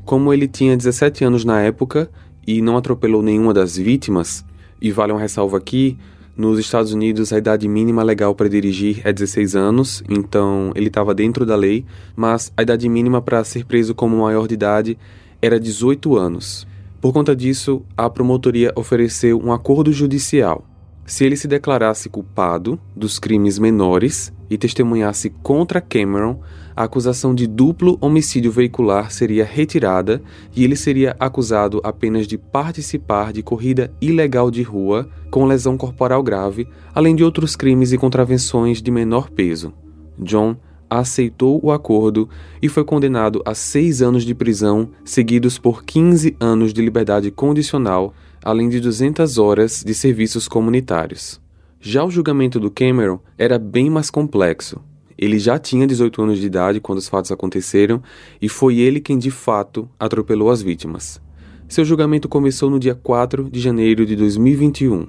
Como 0.05 0.33
ele 0.33 0.47
tinha 0.47 0.75
17 0.75 1.23
anos 1.23 1.45
na 1.45 1.61
época 1.61 2.09
e 2.45 2.61
não 2.61 2.77
atropelou 2.77 3.23
nenhuma 3.23 3.53
das 3.53 3.77
vítimas, 3.77 4.45
e 4.81 4.91
vale 4.91 5.13
uma 5.13 5.21
ressalva 5.21 5.57
aqui, 5.57 5.97
nos 6.35 6.57
Estados 6.57 6.93
Unidos 6.93 7.31
a 7.31 7.37
idade 7.37 7.67
mínima 7.67 8.01
legal 8.01 8.33
para 8.33 8.49
dirigir 8.49 9.01
é 9.03 9.13
16 9.13 9.55
anos, 9.55 10.03
então 10.09 10.71
ele 10.73 10.87
estava 10.87 11.13
dentro 11.13 11.45
da 11.45 11.55
lei, 11.55 11.85
mas 12.15 12.51
a 12.57 12.63
idade 12.63 12.89
mínima 12.89 13.21
para 13.21 13.43
ser 13.43 13.65
preso 13.65 13.93
como 13.93 14.23
maior 14.23 14.47
de 14.47 14.55
idade 14.55 14.97
era 15.41 15.59
18 15.59 16.17
anos. 16.17 16.67
Por 16.99 17.13
conta 17.13 17.35
disso, 17.35 17.83
a 17.95 18.09
promotoria 18.09 18.71
ofereceu 18.75 19.39
um 19.39 19.51
acordo 19.51 19.91
judicial. 19.91 20.65
Se 21.05 21.25
ele 21.25 21.35
se 21.35 21.47
declarasse 21.47 22.09
culpado 22.09 22.79
dos 22.95 23.19
crimes 23.19 23.59
menores 23.59 24.31
e 24.49 24.57
testemunhasse 24.57 25.29
contra 25.29 25.81
Cameron, 25.81 26.39
a 26.75 26.83
acusação 26.83 27.33
de 27.35 27.47
duplo 27.47 27.97
homicídio 28.01 28.51
veicular 28.51 29.11
seria 29.11 29.45
retirada 29.45 30.21
e 30.55 30.63
ele 30.63 30.75
seria 30.75 31.15
acusado 31.19 31.79
apenas 31.83 32.27
de 32.27 32.37
participar 32.37 33.31
de 33.31 33.43
corrida 33.43 33.91
ilegal 34.01 34.49
de 34.49 34.63
rua 34.63 35.09
com 35.29 35.45
lesão 35.45 35.77
corporal 35.77 36.21
grave, 36.23 36.67
além 36.93 37.15
de 37.15 37.23
outros 37.23 37.55
crimes 37.55 37.91
e 37.91 37.97
contravenções 37.97 38.81
de 38.81 38.91
menor 38.91 39.29
peso. 39.29 39.73
John 40.19 40.55
aceitou 40.89 41.59
o 41.63 41.71
acordo 41.71 42.29
e 42.61 42.69
foi 42.69 42.83
condenado 42.83 43.41
a 43.45 43.55
seis 43.55 44.01
anos 44.01 44.23
de 44.23 44.35
prisão, 44.35 44.89
seguidos 45.03 45.57
por 45.57 45.83
15 45.83 46.35
anos 46.39 46.73
de 46.73 46.81
liberdade 46.81 47.31
condicional, 47.31 48.13
além 48.43 48.69
de 48.69 48.79
200 48.79 49.37
horas 49.37 49.83
de 49.83 49.93
serviços 49.93 50.47
comunitários. 50.47 51.41
Já 51.79 52.03
o 52.03 52.11
julgamento 52.11 52.59
do 52.59 52.71
Cameron 52.71 53.19
era 53.37 53.57
bem 53.57 53.89
mais 53.89 54.09
complexo. 54.09 54.79
Ele 55.17 55.39
já 55.39 55.57
tinha 55.59 55.87
18 55.87 56.21
anos 56.21 56.39
de 56.39 56.45
idade 56.45 56.79
quando 56.79 56.99
os 56.99 57.07
fatos 57.07 57.31
aconteceram 57.31 58.01
e 58.41 58.49
foi 58.49 58.77
ele 58.77 58.99
quem 58.99 59.17
de 59.17 59.31
fato 59.31 59.87
atropelou 59.99 60.49
as 60.49 60.61
vítimas. 60.61 61.21
Seu 61.67 61.85
julgamento 61.85 62.29
começou 62.29 62.69
no 62.69 62.79
dia 62.79 62.95
4 62.95 63.49
de 63.49 63.59
janeiro 63.59 64.05
de 64.05 64.15
2021. 64.15 65.07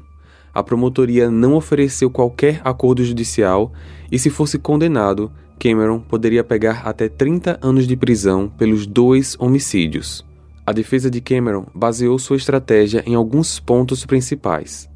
A 0.54 0.62
promotoria 0.62 1.30
não 1.30 1.54
ofereceu 1.54 2.08
qualquer 2.08 2.60
acordo 2.64 3.04
judicial 3.04 3.72
e, 4.10 4.18
se 4.18 4.30
fosse 4.30 4.58
condenado, 4.58 5.30
Cameron 5.58 6.00
poderia 6.00 6.44
pegar 6.44 6.82
até 6.86 7.08
30 7.08 7.58
anos 7.60 7.86
de 7.86 7.96
prisão 7.96 8.48
pelos 8.48 8.86
dois 8.86 9.36
homicídios. 9.38 10.24
A 10.66 10.72
defesa 10.72 11.10
de 11.10 11.20
Cameron 11.20 11.66
baseou 11.74 12.18
sua 12.18 12.36
estratégia 12.36 13.02
em 13.04 13.14
alguns 13.14 13.60
pontos 13.60 14.06
principais. 14.06 14.88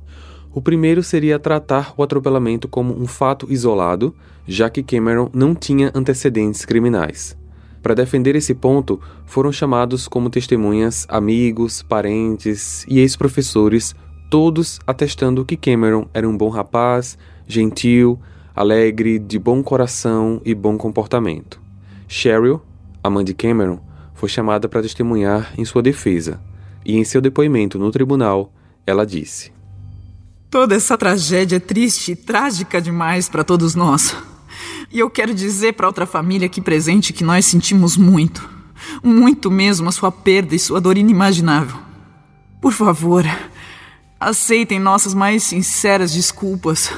O 0.58 0.60
primeiro 0.60 1.04
seria 1.04 1.38
tratar 1.38 1.94
o 1.96 2.02
atropelamento 2.02 2.66
como 2.66 2.92
um 3.00 3.06
fato 3.06 3.46
isolado, 3.48 4.12
já 4.44 4.68
que 4.68 4.82
Cameron 4.82 5.30
não 5.32 5.54
tinha 5.54 5.92
antecedentes 5.94 6.64
criminais. 6.64 7.38
Para 7.80 7.94
defender 7.94 8.34
esse 8.34 8.52
ponto, 8.56 9.00
foram 9.24 9.52
chamados 9.52 10.08
como 10.08 10.28
testemunhas 10.28 11.06
amigos, 11.08 11.80
parentes 11.80 12.84
e 12.88 12.98
ex-professores, 12.98 13.94
todos 14.28 14.80
atestando 14.84 15.44
que 15.44 15.56
Cameron 15.56 16.08
era 16.12 16.28
um 16.28 16.36
bom 16.36 16.48
rapaz, 16.48 17.16
gentil, 17.46 18.18
alegre, 18.52 19.20
de 19.20 19.38
bom 19.38 19.62
coração 19.62 20.42
e 20.44 20.56
bom 20.56 20.76
comportamento. 20.76 21.60
Cheryl, 22.08 22.60
a 23.00 23.08
mãe 23.08 23.24
de 23.24 23.32
Cameron, 23.32 23.78
foi 24.12 24.28
chamada 24.28 24.68
para 24.68 24.82
testemunhar 24.82 25.54
em 25.56 25.64
sua 25.64 25.82
defesa, 25.82 26.40
e 26.84 26.96
em 26.96 27.04
seu 27.04 27.20
depoimento 27.20 27.78
no 27.78 27.92
tribunal, 27.92 28.52
ela 28.84 29.06
disse: 29.06 29.56
Toda 30.50 30.74
essa 30.74 30.96
tragédia 30.96 31.56
é 31.56 31.60
triste 31.60 32.12
e 32.12 32.16
trágica 32.16 32.80
demais 32.80 33.28
para 33.28 33.44
todos 33.44 33.74
nós. 33.74 34.16
E 34.90 34.98
eu 34.98 35.10
quero 35.10 35.34
dizer 35.34 35.74
para 35.74 35.86
outra 35.86 36.06
família 36.06 36.46
aqui 36.46 36.60
presente 36.60 37.12
que 37.12 37.22
nós 37.22 37.44
sentimos 37.44 37.98
muito, 37.98 38.48
muito 39.02 39.50
mesmo 39.50 39.90
a 39.90 39.92
sua 39.92 40.10
perda 40.10 40.54
e 40.54 40.58
sua 40.58 40.80
dor 40.80 40.96
inimaginável. 40.96 41.76
Por 42.62 42.72
favor, 42.72 43.26
aceitem 44.18 44.78
nossas 44.78 45.12
mais 45.12 45.42
sinceras 45.42 46.12
desculpas. 46.12 46.90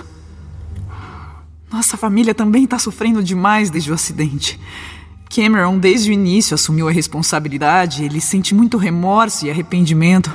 Nossa 1.72 1.96
família 1.96 2.34
também 2.34 2.64
está 2.64 2.78
sofrendo 2.78 3.20
demais 3.20 3.68
desde 3.68 3.90
o 3.90 3.94
acidente. 3.94 4.60
Cameron, 5.28 5.76
desde 5.76 6.10
o 6.10 6.12
início, 6.12 6.54
assumiu 6.54 6.88
a 6.88 6.92
responsabilidade. 6.92 8.04
Ele 8.04 8.20
sente 8.20 8.54
muito 8.54 8.76
remorso 8.76 9.44
e 9.44 9.50
arrependimento. 9.50 10.30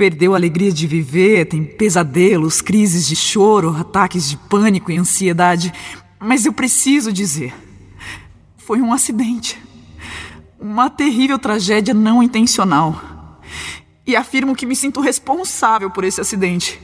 Perdeu 0.00 0.32
a 0.32 0.38
alegria 0.38 0.72
de 0.72 0.86
viver, 0.86 1.44
tem 1.44 1.62
pesadelos, 1.62 2.62
crises 2.62 3.06
de 3.06 3.14
choro, 3.14 3.76
ataques 3.76 4.30
de 4.30 4.38
pânico 4.38 4.90
e 4.90 4.96
ansiedade. 4.96 5.70
Mas 6.18 6.46
eu 6.46 6.54
preciso 6.54 7.12
dizer: 7.12 7.52
foi 8.56 8.80
um 8.80 8.94
acidente. 8.94 9.60
Uma 10.58 10.88
terrível 10.88 11.38
tragédia 11.38 11.92
não 11.92 12.22
intencional. 12.22 13.42
E 14.06 14.16
afirmo 14.16 14.56
que 14.56 14.64
me 14.64 14.74
sinto 14.74 15.02
responsável 15.02 15.90
por 15.90 16.02
esse 16.02 16.18
acidente. 16.18 16.80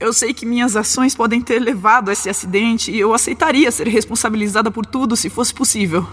Eu 0.00 0.12
sei 0.12 0.34
que 0.34 0.44
minhas 0.44 0.74
ações 0.74 1.14
podem 1.14 1.40
ter 1.40 1.60
levado 1.60 2.08
a 2.08 2.12
esse 2.12 2.28
acidente 2.28 2.90
e 2.90 2.98
eu 2.98 3.14
aceitaria 3.14 3.70
ser 3.70 3.86
responsabilizada 3.86 4.68
por 4.68 4.84
tudo 4.84 5.14
se 5.14 5.30
fosse 5.30 5.54
possível. 5.54 6.04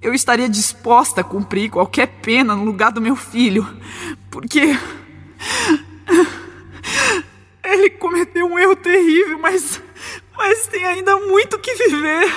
Eu 0.00 0.14
estaria 0.14 0.48
disposta 0.48 1.20
a 1.20 1.24
cumprir 1.24 1.68
qualquer 1.68 2.06
pena 2.22 2.56
no 2.56 2.64
lugar 2.64 2.90
do 2.90 3.02
meu 3.02 3.14
filho, 3.14 3.68
porque. 4.30 4.74
Ele 7.64 7.90
cometeu 7.90 8.46
um 8.46 8.58
erro 8.58 8.76
terrível, 8.76 9.38
mas 9.38 9.80
mas 10.38 10.68
tem 10.68 10.84
ainda 10.84 11.16
muito 11.16 11.58
que 11.58 11.74
viver. 11.74 12.32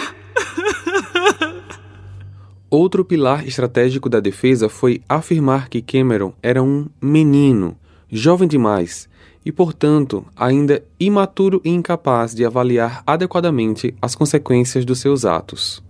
Outro 2.69 3.05
pilar 3.05 3.47
estratégico 3.47 4.09
da 4.09 4.19
defesa 4.19 4.67
foi 4.67 5.01
afirmar 5.07 5.69
que 5.69 5.81
Cameron 5.81 6.33
era 6.41 6.63
um 6.63 6.87
menino, 6.99 7.77
jovem 8.09 8.47
demais 8.47 9.07
e, 9.45 9.51
portanto, 9.51 10.25
ainda 10.35 10.83
imaturo 10.99 11.61
e 11.63 11.69
incapaz 11.69 12.33
de 12.33 12.43
avaliar 12.43 13.03
adequadamente 13.05 13.93
as 14.01 14.15
consequências 14.15 14.83
dos 14.83 14.99
seus 14.99 15.25
atos. 15.25 15.83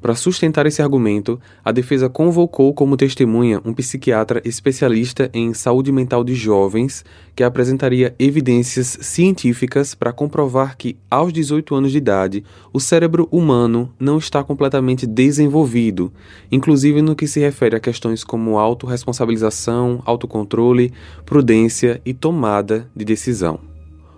Para 0.00 0.14
sustentar 0.14 0.64
esse 0.66 0.80
argumento, 0.80 1.38
a 1.62 1.70
defesa 1.70 2.08
convocou 2.08 2.72
como 2.72 2.96
testemunha 2.96 3.60
um 3.64 3.74
psiquiatra 3.74 4.40
especialista 4.46 5.30
em 5.34 5.52
saúde 5.52 5.92
mental 5.92 6.24
de 6.24 6.34
jovens 6.34 7.04
que 7.36 7.44
apresentaria 7.44 8.14
evidências 8.18 8.96
científicas 9.02 9.94
para 9.94 10.12
comprovar 10.12 10.76
que, 10.78 10.96
aos 11.10 11.32
18 11.32 11.74
anos 11.74 11.92
de 11.92 11.98
idade, 11.98 12.44
o 12.72 12.80
cérebro 12.80 13.28
humano 13.30 13.92
não 14.00 14.16
está 14.16 14.42
completamente 14.42 15.06
desenvolvido, 15.06 16.10
inclusive 16.50 17.02
no 17.02 17.14
que 17.14 17.26
se 17.26 17.40
refere 17.40 17.76
a 17.76 17.80
questões 17.80 18.24
como 18.24 18.58
autorresponsabilização, 18.58 20.02
autocontrole, 20.06 20.92
prudência 21.26 22.00
e 22.06 22.14
tomada 22.14 22.90
de 22.96 23.04
decisão. 23.04 23.69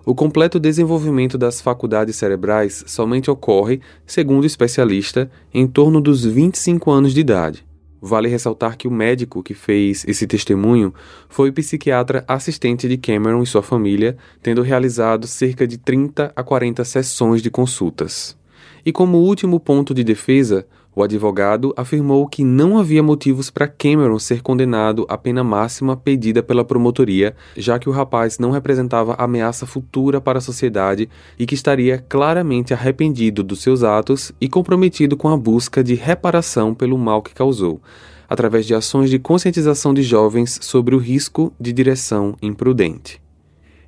O 0.05 0.17
completo 0.17 0.59
desenvolvimento 0.59 1.39
das 1.39 1.61
faculdades 1.61 2.17
cerebrais 2.17 2.83
somente 2.89 3.31
ocorre, 3.31 3.81
segundo 4.05 4.43
o 4.43 4.47
especialista, 4.47 5.31
em 5.55 5.65
torno 5.65 6.01
dos 6.01 6.25
25 6.25 6.91
anos 6.91 7.15
de 7.15 7.21
idade. 7.21 7.65
Vale 8.01 8.29
ressaltar 8.29 8.77
que 8.77 8.89
o 8.89 8.91
médico 8.91 9.45
que 9.45 9.55
fez 9.55 10.05
esse 10.09 10.27
testemunho 10.27 10.93
foi 11.29 11.51
o 11.51 11.53
psiquiatra 11.53 12.25
assistente 12.27 12.89
de 12.89 12.97
Cameron 12.97 13.45
e 13.45 13.47
sua 13.47 13.63
família, 13.63 14.17
tendo 14.43 14.61
realizado 14.61 15.29
cerca 15.29 15.69
de 15.69 15.79
30 15.79 16.33
a 16.35 16.43
40 16.43 16.85
sessões 16.85 17.41
de 17.41 17.49
consultas. 17.49 18.37
E 18.85 18.91
como 18.91 19.19
último 19.19 19.61
ponto 19.61 19.95
de 19.95 20.03
defesa, 20.03 20.67
o 20.95 21.03
advogado 21.03 21.73
afirmou 21.75 22.27
que 22.27 22.45
não 22.45 22.79
havia 22.79 23.03
motivos 23.03 23.51
para 23.51 23.67
Cameron 23.67 24.19
ser 24.19 24.43
condenado 24.43 25.07
à 25.09 25.17
pena 25.17 25.43
máxima 25.43 25.97
pedida 25.97 26.43
pela 26.43 26.65
promotoria, 26.65 27.35
já 27.57 27.79
que 27.79 27.89
o 27.89 27.93
rapaz 27.93 28.39
não 28.39 28.51
representava 28.51 29.15
ameaça 29.15 29.67
futura 29.67 30.21
para 30.21 30.39
a 30.39 30.43
sociedade 30.43 31.09
e 31.39 31.47
que 31.47 31.55
estaria 31.55 31.97
claramente 31.97 32.75
arrependido 32.75 33.43
dos 33.43 33.63
seus 33.63 33.83
atos 33.83 34.33
e 34.39 34.49
comprometido 34.49 35.17
com 35.17 35.29
a 35.29 35.37
busca 35.37 35.83
de 35.83 35.95
reparação 35.95 36.75
pelo 36.75 36.99
mal 36.99 37.23
que 37.23 37.35
causou, 37.35 37.81
através 38.29 38.67
de 38.67 38.75
ações 38.75 39.09
de 39.09 39.19
conscientização 39.19 39.95
de 39.95 40.03
jovens 40.03 40.59
sobre 40.61 40.95
o 40.95 40.99
risco 40.99 41.53
de 41.59 41.73
direção 41.73 42.37
imprudente. 42.43 43.21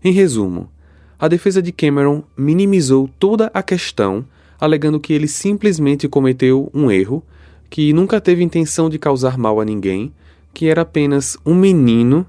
Em 0.02 0.12
resumo, 0.12 0.70
a 1.18 1.28
defesa 1.28 1.62
de 1.62 1.70
Cameron 1.70 2.22
minimizou 2.36 3.08
toda 3.18 3.50
a 3.54 3.62
questão 3.62 4.24
alegando 4.64 5.00
que 5.00 5.12
ele 5.12 5.28
simplesmente 5.28 6.08
cometeu 6.08 6.70
um 6.72 6.90
erro, 6.90 7.22
que 7.68 7.92
nunca 7.92 8.20
teve 8.20 8.42
intenção 8.42 8.88
de 8.88 8.98
causar 8.98 9.36
mal 9.36 9.60
a 9.60 9.64
ninguém, 9.64 10.12
que 10.52 10.68
era 10.68 10.82
apenas 10.82 11.36
um 11.44 11.54
menino 11.54 12.26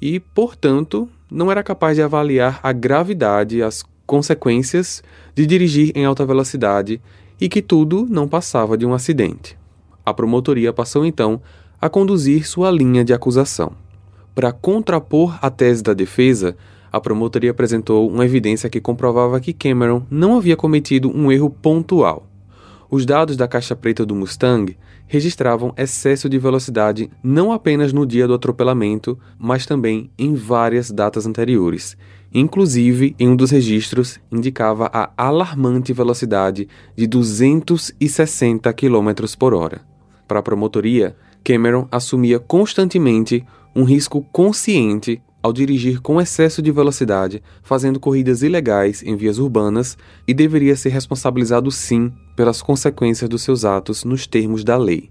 e, 0.00 0.20
portanto, 0.20 1.08
não 1.30 1.50
era 1.50 1.62
capaz 1.62 1.96
de 1.96 2.02
avaliar 2.02 2.60
a 2.62 2.72
gravidade 2.72 3.62
as 3.62 3.84
consequências 4.06 5.02
de 5.34 5.46
dirigir 5.46 5.92
em 5.94 6.04
alta 6.04 6.24
velocidade 6.24 7.00
e 7.40 7.48
que 7.48 7.60
tudo 7.60 8.06
não 8.08 8.26
passava 8.26 8.76
de 8.76 8.86
um 8.86 8.94
acidente. 8.94 9.56
A 10.04 10.14
promotoria 10.14 10.72
passou 10.72 11.04
então 11.04 11.40
a 11.80 11.88
conduzir 11.88 12.48
sua 12.48 12.70
linha 12.70 13.04
de 13.04 13.12
acusação. 13.12 13.72
Para 14.34 14.50
contrapor 14.50 15.38
a 15.42 15.50
tese 15.50 15.82
da 15.82 15.92
defesa, 15.92 16.56
a 16.92 17.00
promotoria 17.00 17.50
apresentou 17.50 18.08
uma 18.08 18.24
evidência 18.24 18.70
que 18.70 18.80
comprovava 18.80 19.40
que 19.40 19.52
Cameron 19.52 20.02
não 20.10 20.36
havia 20.36 20.56
cometido 20.56 21.10
um 21.14 21.30
erro 21.30 21.50
pontual. 21.50 22.26
Os 22.90 23.04
dados 23.04 23.36
da 23.36 23.46
caixa 23.46 23.76
preta 23.76 24.06
do 24.06 24.14
Mustang 24.14 24.76
registravam 25.06 25.74
excesso 25.76 26.28
de 26.28 26.38
velocidade 26.38 27.10
não 27.22 27.52
apenas 27.52 27.92
no 27.92 28.06
dia 28.06 28.26
do 28.26 28.34
atropelamento, 28.34 29.18
mas 29.38 29.66
também 29.66 30.10
em 30.18 30.34
várias 30.34 30.90
datas 30.90 31.26
anteriores. 31.26 31.96
Inclusive, 32.32 33.14
em 33.18 33.28
um 33.28 33.36
dos 33.36 33.50
registros, 33.50 34.20
indicava 34.30 34.90
a 34.92 35.10
alarmante 35.16 35.92
velocidade 35.92 36.68
de 36.94 37.06
260 37.06 38.70
km 38.74 39.10
por 39.38 39.54
hora. 39.54 39.80
Para 40.26 40.40
a 40.40 40.42
promotoria, 40.42 41.16
Cameron 41.42 41.88
assumia 41.90 42.38
constantemente 42.38 43.44
um 43.74 43.84
risco 43.84 44.22
consciente 44.30 45.22
ao 45.42 45.52
dirigir 45.52 46.00
com 46.00 46.20
excesso 46.20 46.60
de 46.60 46.70
velocidade, 46.70 47.42
fazendo 47.62 48.00
corridas 48.00 48.42
ilegais 48.42 49.02
em 49.02 49.16
vias 49.16 49.38
urbanas 49.38 49.96
e 50.26 50.34
deveria 50.34 50.76
ser 50.76 50.90
responsabilizado 50.90 51.70
sim 51.70 52.12
pelas 52.36 52.60
consequências 52.60 53.28
dos 53.28 53.42
seus 53.42 53.64
atos 53.64 54.04
nos 54.04 54.26
termos 54.26 54.64
da 54.64 54.76
lei. 54.76 55.10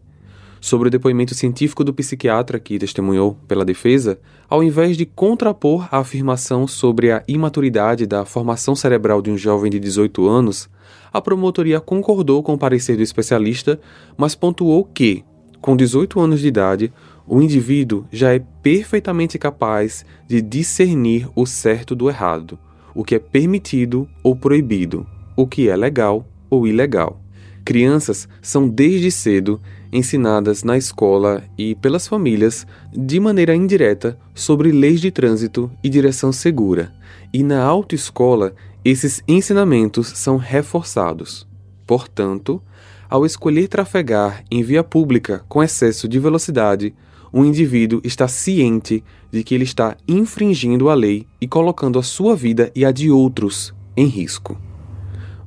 Sobre 0.59 0.87
o 0.87 0.91
depoimento 0.91 1.35
científico 1.35 1.83
do 1.83 1.93
psiquiatra 1.93 2.59
que 2.59 2.79
testemunhou 2.79 3.37
pela 3.47 3.63
defesa, 3.63 4.19
ao 4.49 4.63
invés 4.63 4.97
de 4.97 5.05
contrapor 5.05 5.87
a 5.91 5.99
afirmação 5.99 6.67
sobre 6.67 7.11
a 7.11 7.23
imaturidade 7.27 8.05
da 8.05 8.25
formação 8.25 8.75
cerebral 8.75 9.21
de 9.21 9.29
um 9.29 9.37
jovem 9.37 9.69
de 9.69 9.79
18 9.79 10.27
anos, 10.27 10.67
a 11.13 11.21
promotoria 11.21 11.79
concordou 11.79 12.41
com 12.41 12.53
o 12.53 12.57
parecer 12.57 12.97
do 12.97 13.03
especialista, 13.03 13.79
mas 14.17 14.35
pontuou 14.35 14.83
que, 14.83 15.23
com 15.61 15.75
18 15.75 16.19
anos 16.19 16.39
de 16.39 16.47
idade, 16.47 16.93
o 17.27 17.41
indivíduo 17.41 18.05
já 18.11 18.33
é 18.33 18.39
perfeitamente 18.39 19.37
capaz 19.37 20.05
de 20.27 20.41
discernir 20.41 21.27
o 21.35 21.45
certo 21.45 21.93
do 21.93 22.09
errado, 22.09 22.57
o 22.95 23.03
que 23.03 23.15
é 23.15 23.19
permitido 23.19 24.07
ou 24.23 24.35
proibido, 24.35 25.05
o 25.35 25.45
que 25.45 25.69
é 25.69 25.75
legal 25.75 26.25
ou 26.49 26.65
ilegal. 26.65 27.21
Crianças 27.65 28.29
são 28.41 28.67
desde 28.69 29.11
cedo 29.11 29.59
ensinadas 29.91 30.63
na 30.63 30.77
escola 30.77 31.43
e 31.57 31.75
pelas 31.75 32.07
famílias, 32.07 32.65
de 32.93 33.19
maneira 33.19 33.55
indireta, 33.55 34.17
sobre 34.33 34.71
leis 34.71 35.01
de 35.01 35.11
trânsito 35.11 35.69
e 35.83 35.89
direção 35.89 36.31
segura, 36.31 36.93
e 37.33 37.43
na 37.43 37.61
autoescola 37.61 38.53
esses 38.85 39.21
ensinamentos 39.27 40.07
são 40.07 40.37
reforçados. 40.37 41.45
Portanto, 41.85 42.61
ao 43.09 43.25
escolher 43.25 43.67
trafegar 43.67 44.43
em 44.49 44.63
via 44.63 44.83
pública 44.83 45.43
com 45.47 45.61
excesso 45.63 46.07
de 46.07 46.19
velocidade, 46.19 46.93
o 47.31 47.43
indivíduo 47.43 48.01
está 48.03 48.27
ciente 48.27 49.03
de 49.31 49.43
que 49.43 49.53
ele 49.53 49.63
está 49.63 49.95
infringindo 50.07 50.89
a 50.89 50.93
lei 50.93 51.27
e 51.39 51.47
colocando 51.47 51.99
a 51.99 52.03
sua 52.03 52.35
vida 52.35 52.71
e 52.75 52.85
a 52.85 52.91
de 52.91 53.11
outros 53.11 53.73
em 53.95 54.05
risco. 54.05 54.57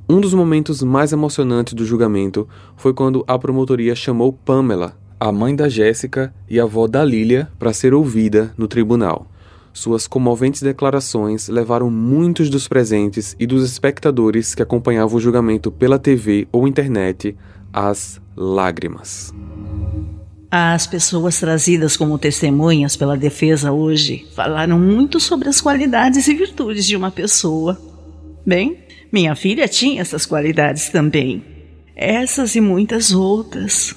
Um 0.09 0.19
dos 0.19 0.33
momentos 0.33 0.83
mais 0.83 1.13
emocionantes 1.13 1.73
do 1.73 1.85
julgamento 1.85 2.47
foi 2.75 2.93
quando 2.93 3.23
a 3.27 3.39
promotoria 3.39 3.95
chamou 3.95 4.33
Pamela, 4.33 4.97
a 5.19 5.31
mãe 5.31 5.55
da 5.55 5.69
Jéssica 5.69 6.33
e 6.49 6.59
a 6.59 6.63
avó 6.63 6.87
da 6.87 7.03
Lilia, 7.03 7.49
para 7.57 7.71
ser 7.71 7.93
ouvida 7.93 8.53
no 8.57 8.67
tribunal. 8.67 9.27
Suas 9.73 10.07
comoventes 10.07 10.61
declarações 10.61 11.47
levaram 11.47 11.89
muitos 11.89 12.49
dos 12.49 12.67
presentes 12.67 13.35
e 13.39 13.47
dos 13.47 13.63
espectadores 13.63 14.53
que 14.53 14.61
acompanhavam 14.61 15.15
o 15.15 15.21
julgamento 15.21 15.71
pela 15.71 15.97
TV 15.97 16.45
ou 16.51 16.67
internet 16.67 17.37
às 17.71 18.19
lágrimas. 18.35 19.33
As 20.53 20.85
pessoas 20.85 21.39
trazidas 21.39 21.95
como 21.95 22.19
testemunhas 22.19 22.97
pela 22.97 23.15
defesa 23.15 23.71
hoje 23.71 24.27
falaram 24.35 24.77
muito 24.77 25.17
sobre 25.17 25.47
as 25.47 25.61
qualidades 25.61 26.27
e 26.27 26.33
virtudes 26.33 26.85
de 26.85 26.97
uma 26.97 27.09
pessoa. 27.09 27.81
Bem, 28.45 28.79
minha 29.09 29.33
filha 29.33 29.65
tinha 29.65 30.01
essas 30.01 30.25
qualidades 30.25 30.89
também. 30.89 31.41
Essas 31.95 32.53
e 32.53 32.59
muitas 32.59 33.13
outras. 33.13 33.95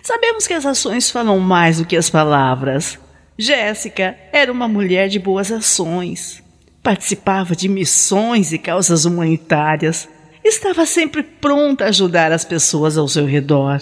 Sabemos 0.00 0.46
que 0.46 0.54
as 0.54 0.64
ações 0.64 1.10
falam 1.10 1.40
mais 1.40 1.78
do 1.78 1.84
que 1.84 1.96
as 1.96 2.08
palavras. 2.08 2.96
Jéssica 3.36 4.16
era 4.32 4.52
uma 4.52 4.68
mulher 4.68 5.08
de 5.08 5.18
boas 5.18 5.50
ações. 5.50 6.40
Participava 6.84 7.56
de 7.56 7.68
missões 7.68 8.52
e 8.52 8.58
causas 8.58 9.06
humanitárias. 9.06 10.08
Estava 10.44 10.86
sempre 10.86 11.24
pronta 11.24 11.86
a 11.86 11.88
ajudar 11.88 12.30
as 12.30 12.44
pessoas 12.44 12.96
ao 12.96 13.08
seu 13.08 13.26
redor. 13.26 13.80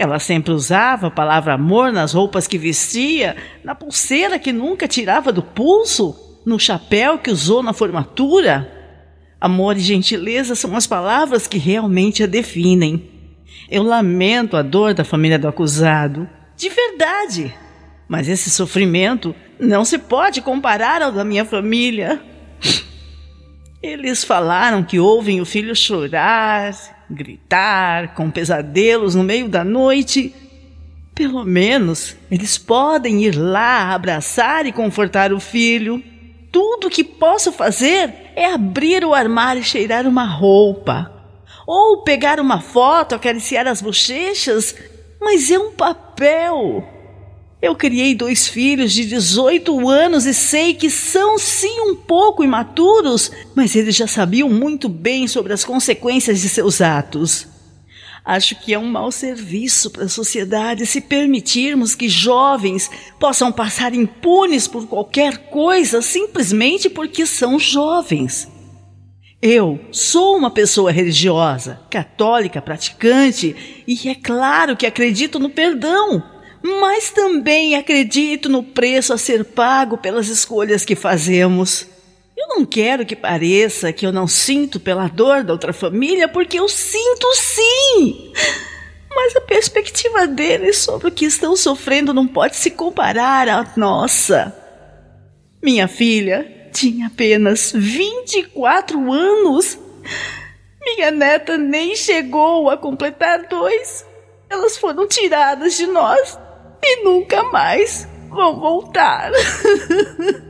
Ela 0.00 0.18
sempre 0.18 0.50
usava 0.54 1.08
a 1.08 1.10
palavra 1.10 1.52
amor 1.52 1.92
nas 1.92 2.14
roupas 2.14 2.46
que 2.46 2.56
vestia, 2.56 3.36
na 3.62 3.74
pulseira 3.74 4.38
que 4.38 4.50
nunca 4.50 4.88
tirava 4.88 5.30
do 5.30 5.42
pulso, 5.42 6.16
no 6.46 6.58
chapéu 6.58 7.18
que 7.18 7.30
usou 7.30 7.62
na 7.62 7.74
formatura. 7.74 8.66
Amor 9.38 9.76
e 9.76 9.80
gentileza 9.80 10.54
são 10.54 10.74
as 10.74 10.86
palavras 10.86 11.46
que 11.46 11.58
realmente 11.58 12.22
a 12.22 12.26
definem. 12.26 13.10
Eu 13.70 13.82
lamento 13.82 14.56
a 14.56 14.62
dor 14.62 14.94
da 14.94 15.04
família 15.04 15.38
do 15.38 15.46
acusado, 15.46 16.26
de 16.56 16.70
verdade. 16.70 17.54
Mas 18.08 18.26
esse 18.26 18.48
sofrimento 18.48 19.36
não 19.58 19.84
se 19.84 19.98
pode 19.98 20.40
comparar 20.40 21.02
ao 21.02 21.12
da 21.12 21.26
minha 21.26 21.44
família. 21.44 22.22
Eles 23.82 24.24
falaram 24.24 24.82
que 24.82 24.98
ouvem 24.98 25.42
o 25.42 25.44
filho 25.44 25.76
chorar, 25.76 26.72
gritar, 27.10 28.14
com 28.14 28.30
pesadelos 28.30 29.14
no 29.14 29.22
meio 29.22 29.48
da 29.48 29.64
noite. 29.64 30.34
Pelo 31.14 31.44
menos 31.44 32.16
eles 32.30 32.56
podem 32.56 33.24
ir 33.24 33.36
lá 33.36 33.92
abraçar 33.92 34.66
e 34.66 34.72
confortar 34.72 35.32
o 35.32 35.40
filho. 35.40 36.02
Tudo 36.50 36.86
o 36.86 36.90
que 36.90 37.04
posso 37.04 37.52
fazer 37.52 38.12
é 38.34 38.52
abrir 38.52 39.04
o 39.04 39.14
armário 39.14 39.60
e 39.60 39.64
cheirar 39.64 40.06
uma 40.06 40.24
roupa. 40.24 41.12
Ou 41.66 42.02
pegar 42.02 42.40
uma 42.40 42.60
foto, 42.60 43.14
acariciar 43.14 43.66
as 43.66 43.80
bochechas, 43.80 44.74
mas 45.20 45.50
é 45.50 45.58
um 45.58 45.72
papel. 45.72 46.99
Eu 47.62 47.76
criei 47.76 48.14
dois 48.14 48.48
filhos 48.48 48.90
de 48.90 49.04
18 49.04 49.86
anos 49.86 50.24
e 50.24 50.32
sei 50.32 50.72
que 50.72 50.88
são 50.88 51.38
sim 51.38 51.80
um 51.80 51.94
pouco 51.94 52.42
imaturos, 52.42 53.30
mas 53.54 53.76
eles 53.76 53.94
já 53.94 54.06
sabiam 54.06 54.48
muito 54.48 54.88
bem 54.88 55.28
sobre 55.28 55.52
as 55.52 55.62
consequências 55.62 56.40
de 56.40 56.48
seus 56.48 56.80
atos. 56.80 57.46
Acho 58.24 58.54
que 58.54 58.72
é 58.72 58.78
um 58.78 58.90
mau 58.90 59.12
serviço 59.12 59.90
para 59.90 60.04
a 60.04 60.08
sociedade 60.08 60.86
se 60.86 61.02
permitirmos 61.02 61.94
que 61.94 62.08
jovens 62.08 62.90
possam 63.18 63.52
passar 63.52 63.92
impunes 63.92 64.66
por 64.66 64.86
qualquer 64.86 65.50
coisa 65.50 66.00
simplesmente 66.00 66.88
porque 66.88 67.26
são 67.26 67.58
jovens. 67.58 68.48
Eu 69.42 69.80
sou 69.90 70.36
uma 70.36 70.50
pessoa 70.50 70.90
religiosa, 70.90 71.80
católica, 71.90 72.60
praticante, 72.60 73.84
e 73.86 74.08
é 74.08 74.14
claro 74.14 74.76
que 74.76 74.86
acredito 74.86 75.38
no 75.38 75.50
perdão 75.50 76.39
mas 76.62 77.10
também 77.10 77.74
acredito 77.74 78.48
no 78.48 78.62
preço 78.62 79.12
a 79.12 79.18
ser 79.18 79.44
pago 79.44 79.96
pelas 79.96 80.28
escolhas 80.28 80.84
que 80.84 80.94
fazemos. 80.94 81.86
Eu 82.36 82.48
não 82.48 82.64
quero 82.64 83.06
que 83.06 83.16
pareça 83.16 83.92
que 83.92 84.06
eu 84.06 84.12
não 84.12 84.26
sinto 84.26 84.78
pela 84.78 85.08
dor 85.08 85.42
da 85.42 85.52
outra 85.52 85.72
família, 85.72 86.28
porque 86.28 86.58
eu 86.58 86.68
sinto 86.68 87.26
sim. 87.34 88.32
Mas 89.14 89.36
a 89.36 89.40
perspectiva 89.40 90.26
deles 90.26 90.78
sobre 90.78 91.08
o 91.08 91.10
que 91.10 91.24
estão 91.24 91.56
sofrendo 91.56 92.14
não 92.14 92.26
pode 92.26 92.56
se 92.56 92.70
comparar 92.70 93.48
à 93.48 93.66
nossa. 93.76 94.54
Minha 95.62 95.88
filha 95.88 96.68
tinha 96.72 97.08
apenas 97.08 97.72
24 97.74 99.12
anos. 99.12 99.78
Minha 100.82 101.10
neta 101.10 101.58
nem 101.58 101.94
chegou 101.96 102.70
a 102.70 102.76
completar 102.76 103.48
dois. 103.48 104.04
Elas 104.48 104.78
foram 104.78 105.06
tiradas 105.06 105.76
de 105.76 105.86
nós 105.86 106.38
e 106.82 107.04
nunca 107.04 107.42
mais 107.44 108.08
vão 108.28 108.58
voltar. 108.58 109.30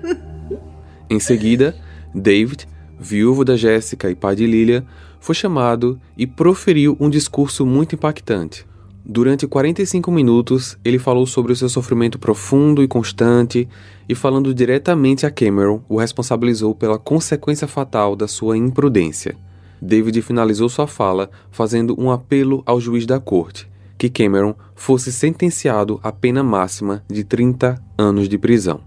em 1.08 1.18
seguida, 1.18 1.76
David, 2.14 2.68
viúvo 2.98 3.44
da 3.44 3.56
Jéssica 3.56 4.10
e 4.10 4.14
pai 4.14 4.36
de 4.36 4.46
Lilia, 4.46 4.84
foi 5.18 5.34
chamado 5.34 6.00
e 6.16 6.26
proferiu 6.26 6.96
um 7.00 7.10
discurso 7.10 7.66
muito 7.66 7.94
impactante. 7.94 8.66
Durante 9.04 9.46
45 9.46 10.10
minutos, 10.10 10.78
ele 10.84 10.98
falou 10.98 11.26
sobre 11.26 11.52
o 11.52 11.56
seu 11.56 11.68
sofrimento 11.68 12.18
profundo 12.18 12.82
e 12.82 12.88
constante 12.88 13.68
e, 14.08 14.14
falando 14.14 14.54
diretamente 14.54 15.24
a 15.24 15.30
Cameron, 15.30 15.82
o 15.88 15.96
responsabilizou 15.96 16.74
pela 16.74 16.98
consequência 16.98 17.66
fatal 17.66 18.14
da 18.14 18.28
sua 18.28 18.56
imprudência. 18.56 19.36
David 19.80 20.20
finalizou 20.20 20.68
sua 20.68 20.86
fala 20.86 21.30
fazendo 21.50 21.98
um 21.98 22.10
apelo 22.10 22.62
ao 22.66 22.78
juiz 22.78 23.06
da 23.06 23.18
corte, 23.18 23.66
que 24.00 24.08
Cameron 24.08 24.54
fosse 24.74 25.12
sentenciado 25.12 26.00
à 26.02 26.10
pena 26.10 26.42
máxima 26.42 27.04
de 27.06 27.22
30 27.22 27.78
anos 27.98 28.30
de 28.30 28.38
prisão. 28.38 28.80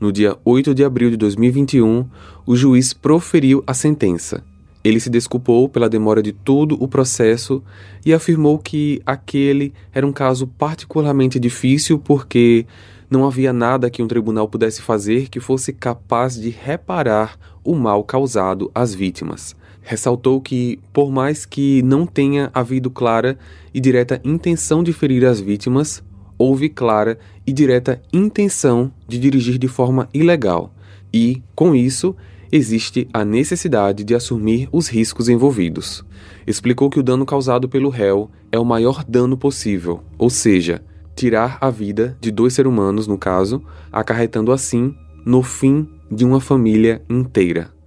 No 0.00 0.10
dia 0.10 0.36
8 0.44 0.74
de 0.74 0.82
abril 0.82 1.10
de 1.10 1.16
2021, 1.16 2.04
o 2.44 2.56
juiz 2.56 2.92
proferiu 2.92 3.62
a 3.68 3.72
sentença. 3.72 4.42
Ele 4.82 4.98
se 4.98 5.08
desculpou 5.08 5.68
pela 5.68 5.88
demora 5.88 6.20
de 6.20 6.32
todo 6.32 6.76
o 6.82 6.88
processo 6.88 7.62
e 8.04 8.12
afirmou 8.12 8.58
que 8.58 9.00
aquele 9.06 9.72
era 9.92 10.04
um 10.04 10.12
caso 10.12 10.48
particularmente 10.48 11.38
difícil 11.38 11.96
porque 11.96 12.66
não 13.08 13.24
havia 13.24 13.52
nada 13.52 13.88
que 13.88 14.02
um 14.02 14.08
tribunal 14.08 14.48
pudesse 14.48 14.82
fazer 14.82 15.28
que 15.28 15.38
fosse 15.38 15.72
capaz 15.72 16.34
de 16.34 16.50
reparar 16.50 17.38
o 17.62 17.76
mal 17.76 18.02
causado 18.02 18.72
às 18.74 18.92
vítimas. 18.92 19.54
Ressaltou 19.88 20.38
que, 20.38 20.78
por 20.92 21.10
mais 21.10 21.46
que 21.46 21.80
não 21.80 22.04
tenha 22.04 22.50
havido 22.52 22.90
clara 22.90 23.38
e 23.72 23.80
direta 23.80 24.20
intenção 24.22 24.82
de 24.82 24.92
ferir 24.92 25.24
as 25.24 25.40
vítimas, 25.40 26.04
houve 26.36 26.68
clara 26.68 27.18
e 27.46 27.54
direta 27.54 27.98
intenção 28.12 28.92
de 29.08 29.18
dirigir 29.18 29.56
de 29.56 29.66
forma 29.66 30.06
ilegal, 30.12 30.74
e, 31.10 31.42
com 31.54 31.74
isso, 31.74 32.14
existe 32.52 33.08
a 33.14 33.24
necessidade 33.24 34.04
de 34.04 34.14
assumir 34.14 34.68
os 34.70 34.88
riscos 34.88 35.26
envolvidos. 35.26 36.04
Explicou 36.46 36.90
que 36.90 37.00
o 37.00 37.02
dano 37.02 37.24
causado 37.24 37.66
pelo 37.66 37.88
réu 37.88 38.30
é 38.52 38.58
o 38.58 38.66
maior 38.66 39.02
dano 39.02 39.38
possível, 39.38 40.02
ou 40.18 40.28
seja, 40.28 40.82
tirar 41.16 41.56
a 41.62 41.70
vida 41.70 42.14
de 42.20 42.30
dois 42.30 42.52
seres 42.52 42.70
humanos, 42.70 43.06
no 43.06 43.16
caso, 43.16 43.62
acarretando 43.90 44.52
assim 44.52 44.94
no 45.24 45.42
fim 45.42 45.88
de 46.12 46.26
uma 46.26 46.42
família 46.42 47.00
inteira. 47.08 47.77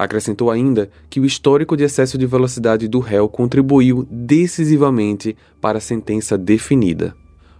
Acrescentou 0.00 0.50
ainda 0.50 0.88
que 1.10 1.20
o 1.20 1.26
histórico 1.26 1.76
de 1.76 1.84
excesso 1.84 2.16
de 2.16 2.24
velocidade 2.24 2.88
do 2.88 3.00
réu 3.00 3.28
contribuiu 3.28 4.08
decisivamente 4.10 5.36
para 5.60 5.76
a 5.76 5.80
sentença 5.80 6.38
definida. 6.38 7.14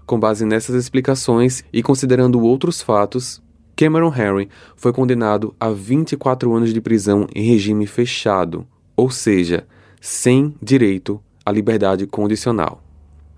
Com 0.07 0.19
base 0.19 0.47
nessas 0.47 0.75
explicações 0.75 1.63
e 1.71 1.83
considerando 1.83 2.41
outros 2.41 2.81
fatos, 2.81 3.43
Cameron 3.77 4.09
Harry 4.09 4.49
foi 4.75 4.91
condenado 4.91 5.55
a 5.61 5.69
24 5.69 6.51
anos 6.55 6.73
de 6.73 6.81
prisão 6.81 7.27
em 7.35 7.43
regime 7.43 7.87
fechado, 7.87 8.67
ou 8.97 9.11
seja, 9.11 9.67
sem 10.01 10.55
direito 10.63 11.21
à 11.45 11.53
liberdade 11.53 12.07
condicional. 12.07 12.83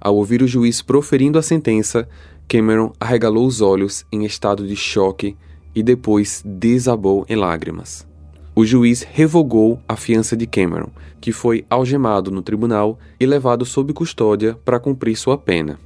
Ao 0.01 0.15
ouvir 0.15 0.43
o 0.43 0.47
juiz 0.47 0.81
proferindo 0.81 1.41
a 1.41 1.43
sentença, 1.43 2.09
Cameron 2.47 2.93
arregalou 3.01 3.49
os 3.49 3.61
olhos 3.61 4.07
em 4.13 4.25
estado 4.25 4.65
de 4.65 4.77
choque 4.77 5.37
e 5.75 5.83
depois 5.83 6.41
desabou 6.47 7.27
em 7.29 7.35
lágrimas. 7.35 8.12
O 8.55 8.67
juiz 8.67 9.03
revogou 9.03 9.81
a 9.89 9.97
fiança 9.97 10.37
de 10.37 10.47
Cameron, 10.47 10.91
que 11.23 11.33
foi 11.33 11.65
algemado 11.71 12.31
no 12.31 12.43
tribunal 12.43 12.99
e 13.19 13.25
levado 13.25 13.65
sob 13.65 13.95
custódia 13.95 14.59
para 14.63 14.79
cumprir 14.79 15.17
sua 15.17 15.39
pena. 15.39 15.81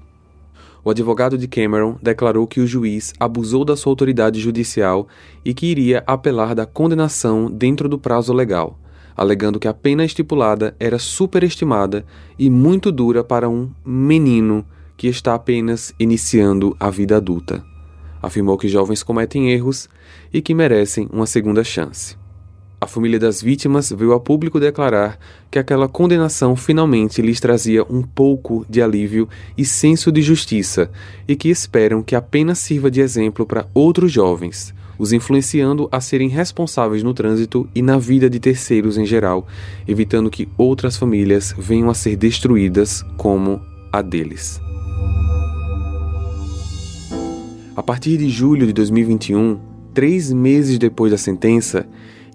O 0.84 0.90
advogado 0.90 1.38
de 1.38 1.46
Cameron 1.46 1.96
declarou 2.02 2.44
que 2.44 2.60
o 2.60 2.66
juiz 2.66 3.12
abusou 3.20 3.64
da 3.64 3.76
sua 3.76 3.92
autoridade 3.92 4.40
judicial 4.40 5.06
e 5.44 5.54
que 5.54 5.66
iria 5.66 6.02
apelar 6.08 6.56
da 6.56 6.66
condenação 6.66 7.48
dentro 7.48 7.88
do 7.88 8.00
prazo 8.00 8.32
legal, 8.32 8.76
alegando 9.16 9.60
que 9.60 9.68
a 9.68 9.74
pena 9.74 10.04
estipulada 10.04 10.74
era 10.80 10.98
superestimada 10.98 12.04
e 12.36 12.50
muito 12.50 12.90
dura 12.90 13.22
para 13.22 13.48
um 13.48 13.70
menino 13.84 14.66
que 14.96 15.06
está 15.06 15.36
apenas 15.36 15.94
iniciando 16.00 16.76
a 16.80 16.90
vida 16.90 17.16
adulta. 17.16 17.64
Afirmou 18.20 18.58
que 18.58 18.66
jovens 18.66 19.04
cometem 19.04 19.50
erros 19.50 19.88
e 20.32 20.42
que 20.42 20.52
merecem 20.52 21.08
uma 21.12 21.26
segunda 21.26 21.62
chance. 21.62 22.16
A 22.78 22.86
família 22.86 23.18
das 23.18 23.40
vítimas 23.40 23.90
veio 23.90 24.12
a 24.12 24.20
público 24.20 24.60
declarar 24.60 25.18
que 25.50 25.58
aquela 25.58 25.88
condenação 25.88 26.54
finalmente 26.54 27.22
lhes 27.22 27.40
trazia 27.40 27.82
um 27.84 28.02
pouco 28.02 28.66
de 28.68 28.82
alívio 28.82 29.26
e 29.56 29.64
senso 29.64 30.12
de 30.12 30.20
justiça 30.20 30.90
e 31.26 31.34
que 31.34 31.48
esperam 31.48 32.02
que 32.02 32.14
apenas 32.14 32.58
sirva 32.58 32.90
de 32.90 33.00
exemplo 33.00 33.46
para 33.46 33.66
outros 33.72 34.12
jovens, 34.12 34.74
os 34.98 35.10
influenciando 35.14 35.88
a 35.90 36.02
serem 36.02 36.28
responsáveis 36.28 37.02
no 37.02 37.14
trânsito 37.14 37.66
e 37.74 37.80
na 37.80 37.96
vida 37.96 38.28
de 38.28 38.38
terceiros 38.38 38.98
em 38.98 39.06
geral, 39.06 39.46
evitando 39.88 40.30
que 40.30 40.46
outras 40.58 40.98
famílias 40.98 41.54
venham 41.56 41.88
a 41.88 41.94
ser 41.94 42.14
destruídas 42.14 43.02
como 43.16 43.58
a 43.90 44.02
deles. 44.02 44.60
A 47.74 47.82
partir 47.82 48.18
de 48.18 48.28
julho 48.28 48.66
de 48.66 48.72
2021, 48.74 49.58
três 49.94 50.30
meses 50.30 50.78
depois 50.78 51.10
da 51.10 51.18
sentença, 51.18 51.86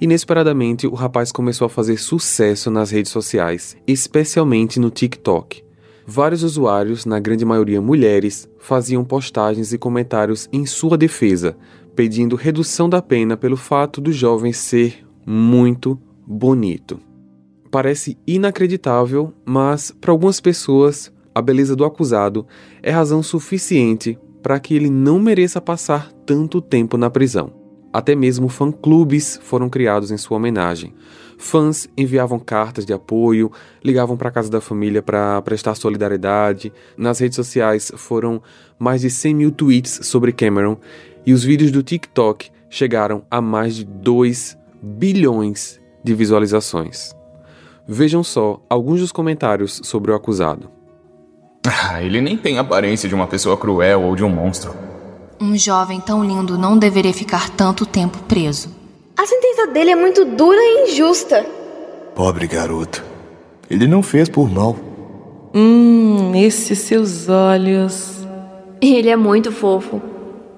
Inesperadamente, 0.01 0.87
o 0.87 0.95
rapaz 0.95 1.31
começou 1.31 1.67
a 1.67 1.69
fazer 1.69 1.97
sucesso 1.97 2.71
nas 2.71 2.89
redes 2.89 3.11
sociais, 3.11 3.77
especialmente 3.85 4.79
no 4.79 4.89
TikTok. 4.89 5.63
Vários 6.07 6.41
usuários, 6.41 7.05
na 7.05 7.19
grande 7.19 7.45
maioria 7.45 7.79
mulheres, 7.79 8.49
faziam 8.57 9.05
postagens 9.05 9.71
e 9.71 9.77
comentários 9.77 10.49
em 10.51 10.65
sua 10.65 10.97
defesa, 10.97 11.55
pedindo 11.95 12.35
redução 12.35 12.89
da 12.89 12.99
pena 12.99 13.37
pelo 13.37 13.55
fato 13.55 14.01
do 14.01 14.11
jovem 14.11 14.51
ser 14.51 15.05
muito 15.23 15.99
bonito. 16.25 16.99
Parece 17.69 18.17
inacreditável, 18.25 19.31
mas 19.45 19.91
para 19.91 20.11
algumas 20.11 20.41
pessoas, 20.41 21.13
a 21.33 21.43
beleza 21.43 21.75
do 21.75 21.85
acusado 21.85 22.47
é 22.81 22.89
razão 22.89 23.21
suficiente 23.21 24.17
para 24.41 24.59
que 24.59 24.73
ele 24.73 24.89
não 24.89 25.19
mereça 25.19 25.61
passar 25.61 26.11
tanto 26.25 26.59
tempo 26.59 26.97
na 26.97 27.11
prisão. 27.11 27.60
Até 27.93 28.15
mesmo 28.15 28.47
fã-clubes 28.47 29.39
foram 29.43 29.69
criados 29.69 30.11
em 30.11 30.17
sua 30.17 30.37
homenagem. 30.37 30.93
Fãs 31.37 31.89
enviavam 31.97 32.39
cartas 32.39 32.85
de 32.85 32.93
apoio, 32.93 33.51
ligavam 33.83 34.15
para 34.15 34.29
a 34.29 34.31
casa 34.31 34.49
da 34.49 34.61
família 34.61 35.01
para 35.01 35.41
prestar 35.41 35.75
solidariedade. 35.75 36.71
Nas 36.95 37.19
redes 37.19 37.35
sociais 37.35 37.91
foram 37.95 38.41
mais 38.79 39.01
de 39.01 39.09
100 39.09 39.35
mil 39.35 39.51
tweets 39.51 39.99
sobre 40.03 40.31
Cameron 40.31 40.77
e 41.25 41.33
os 41.33 41.43
vídeos 41.43 41.71
do 41.71 41.83
TikTok 41.83 42.49
chegaram 42.69 43.23
a 43.29 43.41
mais 43.41 43.75
de 43.75 43.83
2 43.83 44.57
bilhões 44.81 45.81
de 46.03 46.13
visualizações. 46.13 47.13
Vejam 47.87 48.23
só 48.23 48.63
alguns 48.69 49.01
dos 49.01 49.11
comentários 49.11 49.81
sobre 49.83 50.11
o 50.11 50.15
acusado. 50.15 50.69
Ah, 51.65 52.01
ele 52.01 52.21
nem 52.21 52.37
tem 52.37 52.57
aparência 52.57 53.09
de 53.09 53.13
uma 53.13 53.27
pessoa 53.27 53.57
cruel 53.57 54.01
ou 54.03 54.15
de 54.15 54.23
um 54.23 54.29
monstro. 54.29 54.90
Um 55.41 55.57
jovem 55.57 55.99
tão 55.99 56.23
lindo 56.23 56.55
não 56.55 56.77
deveria 56.77 57.11
ficar 57.11 57.49
tanto 57.49 57.83
tempo 57.83 58.19
preso. 58.27 58.69
A 59.17 59.25
sentença 59.25 59.65
dele 59.65 59.89
é 59.89 59.95
muito 59.95 60.23
dura 60.23 60.59
e 60.59 60.91
injusta. 60.91 61.43
Pobre 62.13 62.45
garoto. 62.45 63.03
Ele 63.67 63.87
não 63.87 64.03
fez 64.03 64.29
por 64.29 64.47
mal. 64.47 64.77
Hum, 65.51 66.35
esses 66.35 66.77
seus 66.77 67.27
olhos. 67.27 68.19
Ele 68.79 69.09
é 69.09 69.15
muito 69.15 69.51
fofo. 69.51 69.99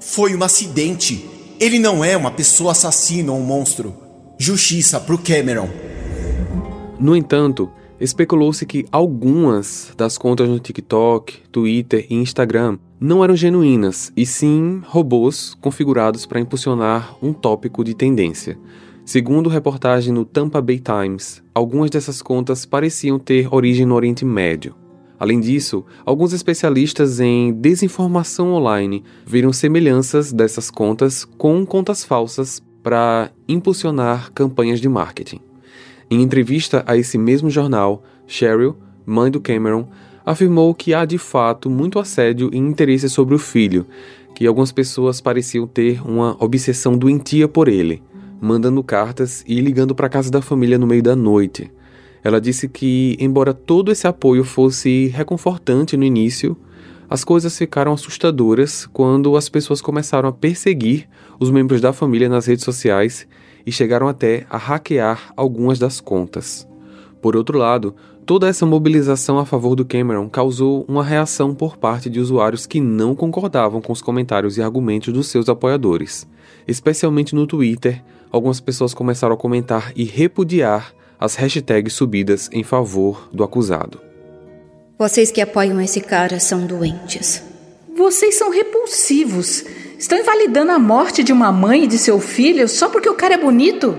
Foi 0.02 0.36
um 0.36 0.44
acidente. 0.44 1.30
Ele 1.62 1.80
não 1.80 2.04
é 2.04 2.18
uma 2.18 2.32
pessoa 2.32 2.74
assassina 2.74 3.32
ou 3.32 3.40
um 3.40 3.44
monstro. 3.44 3.96
Justiça 4.38 5.00
pro 5.00 5.18
Cameron. 5.18 5.70
No 7.00 7.16
entanto, 7.16 7.72
especulou-se 8.04 8.66
que 8.66 8.86
algumas 8.92 9.94
das 9.96 10.18
contas 10.18 10.50
no 10.50 10.60
TikTok, 10.60 11.42
Twitter 11.50 12.06
e 12.10 12.16
Instagram 12.16 12.78
não 13.00 13.24
eram 13.24 13.36
genuínas, 13.36 14.12
e 14.16 14.26
sim 14.26 14.82
robôs 14.86 15.56
configurados 15.62 16.26
para 16.26 16.40
impulsionar 16.40 17.16
um 17.22 17.32
tópico 17.32 17.84
de 17.84 17.96
tendência. 17.96 18.60
Segundo 19.06 19.50
reportagem 19.50 20.14
no 20.14 20.26
Tampa 20.26 20.62
Bay 20.62 20.80
Times, 20.80 21.42
algumas 21.54 21.90
dessas 21.90 22.22
contas 22.22 22.66
pareciam 22.66 23.18
ter 23.18 23.48
origem 23.54 23.86
no 23.86 23.96
Oriente 23.96 24.26
Médio. 24.26 24.76
Além 25.18 25.40
disso, 25.40 25.86
alguns 26.06 26.34
especialistas 26.34 27.22
em 27.22 27.54
desinformação 27.54 28.54
online 28.54 29.02
viram 29.26 29.54
semelhanças 29.54 30.34
dessas 30.34 30.70
contas 30.70 31.24
com 31.24 31.66
contas 31.66 32.04
falsas 32.04 32.62
para 32.82 33.32
impulsionar 33.48 34.32
campanhas 34.34 34.82
de 34.82 34.90
marketing. 34.90 35.53
Em 36.14 36.22
entrevista 36.22 36.84
a 36.86 36.96
esse 36.96 37.18
mesmo 37.18 37.50
jornal, 37.50 38.04
Cheryl, 38.28 38.78
mãe 39.04 39.32
do 39.32 39.42
Cameron, 39.42 39.88
afirmou 40.24 40.72
que 40.76 40.94
há 40.94 41.06
de 41.06 41.18
fato 41.18 41.72
muito 41.72 41.98
assédio 41.98 42.52
e 42.54 42.58
interesse 42.60 43.10
sobre 43.10 43.34
o 43.34 43.40
filho, 43.40 43.88
que 44.36 44.46
algumas 44.46 44.72
pessoas 44.72 45.20
pareciam 45.20 45.66
ter 45.66 46.08
uma 46.08 46.38
obsessão 46.40 46.96
doentia 46.96 47.48
por 47.48 47.68
ele, 47.68 48.04
mandando 48.40 48.84
cartas 48.84 49.44
e 49.48 49.60
ligando 49.60 49.96
para 49.96 50.06
a 50.06 50.10
casa 50.10 50.30
da 50.30 50.40
família 50.40 50.78
no 50.78 50.86
meio 50.86 51.02
da 51.02 51.16
noite. 51.16 51.72
Ela 52.24 52.40
disse 52.40 52.70
que, 52.70 53.18
embora 53.20 53.52
todo 53.52 53.92
esse 53.92 54.06
apoio 54.06 54.44
fosse 54.44 55.08
reconfortante 55.08 55.98
no 55.98 56.04
início, 56.04 56.56
as 57.10 57.24
coisas 57.24 57.58
ficaram 57.58 57.92
assustadoras 57.92 58.86
quando 58.94 59.36
as 59.36 59.50
pessoas 59.50 59.82
começaram 59.82 60.30
a 60.30 60.32
perseguir 60.32 61.10
os 61.40 61.50
membros 61.50 61.82
da 61.82 61.92
família 61.92 62.30
nas 62.30 62.46
redes 62.46 62.64
sociais 62.64 63.28
e 63.66 63.72
chegaram 63.72 64.08
até 64.08 64.46
a 64.50 64.58
hackear 64.58 65.34
algumas 65.36 65.80
das 65.80 66.00
contas. 66.02 66.68
Por 67.22 67.36
outro 67.36 67.58
lado, 67.58 67.96
Toda 68.26 68.48
essa 68.48 68.66
mobilização 68.66 69.38
a 69.38 69.46
favor 69.46 69.76
do 69.76 69.84
Cameron 69.84 70.30
causou 70.30 70.86
uma 70.88 71.04
reação 71.04 71.54
por 71.54 71.76
parte 71.76 72.10
de 72.10 72.22
usuários 72.22 72.66
que 72.66 72.80
não 72.80 73.14
concordavam 73.14 73.82
com 73.82 73.92
os 73.92 74.02
comentários 74.02 74.58
e 74.58 74.62
argumentos 74.62 75.14
dos 75.14 75.28
seus 75.28 75.50
apoiadores. 75.50 76.26
Especialmente 76.66 77.36
no 77.36 77.46
Twitter, 77.46 78.02
algumas 78.32 78.62
pessoas 78.62 78.94
começaram 78.94 79.34
a 79.34 79.38
comentar 79.38 79.92
e 79.94 80.06
repudiar 80.06 80.94
as 81.20 81.36
hashtags 81.36 81.94
subidas 81.94 82.50
em 82.54 82.64
favor 82.64 83.30
do 83.34 83.44
acusado. 83.44 84.00
Vocês 84.98 85.30
que 85.30 85.42
apoiam 85.42 85.82
esse 85.82 86.00
cara 86.00 86.40
são 86.40 86.66
doentes. 86.66 87.44
Vocês 87.94 88.36
são 88.36 88.50
repulsivos. 88.50 89.66
Estão 90.04 90.20
invalidando 90.20 90.74
a 90.74 90.78
morte 90.78 91.24
de 91.24 91.32
uma 91.32 91.50
mãe 91.50 91.86
e 91.86 91.88
de 91.88 91.98
seu 91.98 92.20
filho 92.20 92.68
só 92.68 92.90
porque 92.90 93.08
o 93.08 93.14
cara 93.14 93.36
é 93.36 93.38
bonito? 93.38 93.98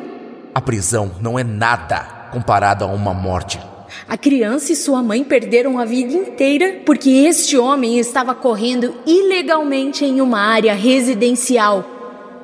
A 0.55 0.61
prisão 0.61 1.12
não 1.19 1.38
é 1.38 1.43
nada 1.43 2.29
comparado 2.31 2.85
a 2.85 2.88
uma 2.88 3.14
morte. 3.14 3.59
A 4.07 4.14
criança 4.19 4.71
e 4.71 4.77
sua 4.77 5.03
mãe 5.03 5.25
perderam 5.25 5.79
a 5.79 5.87
vida 5.87 6.12
inteira 6.12 6.83
porque 6.85 7.09
este 7.09 7.57
homem 7.57 7.99
estava 7.99 8.35
correndo 8.35 8.95
ilegalmente 9.07 10.05
em 10.05 10.21
uma 10.21 10.40
área 10.40 10.75
residencial. 10.75 11.83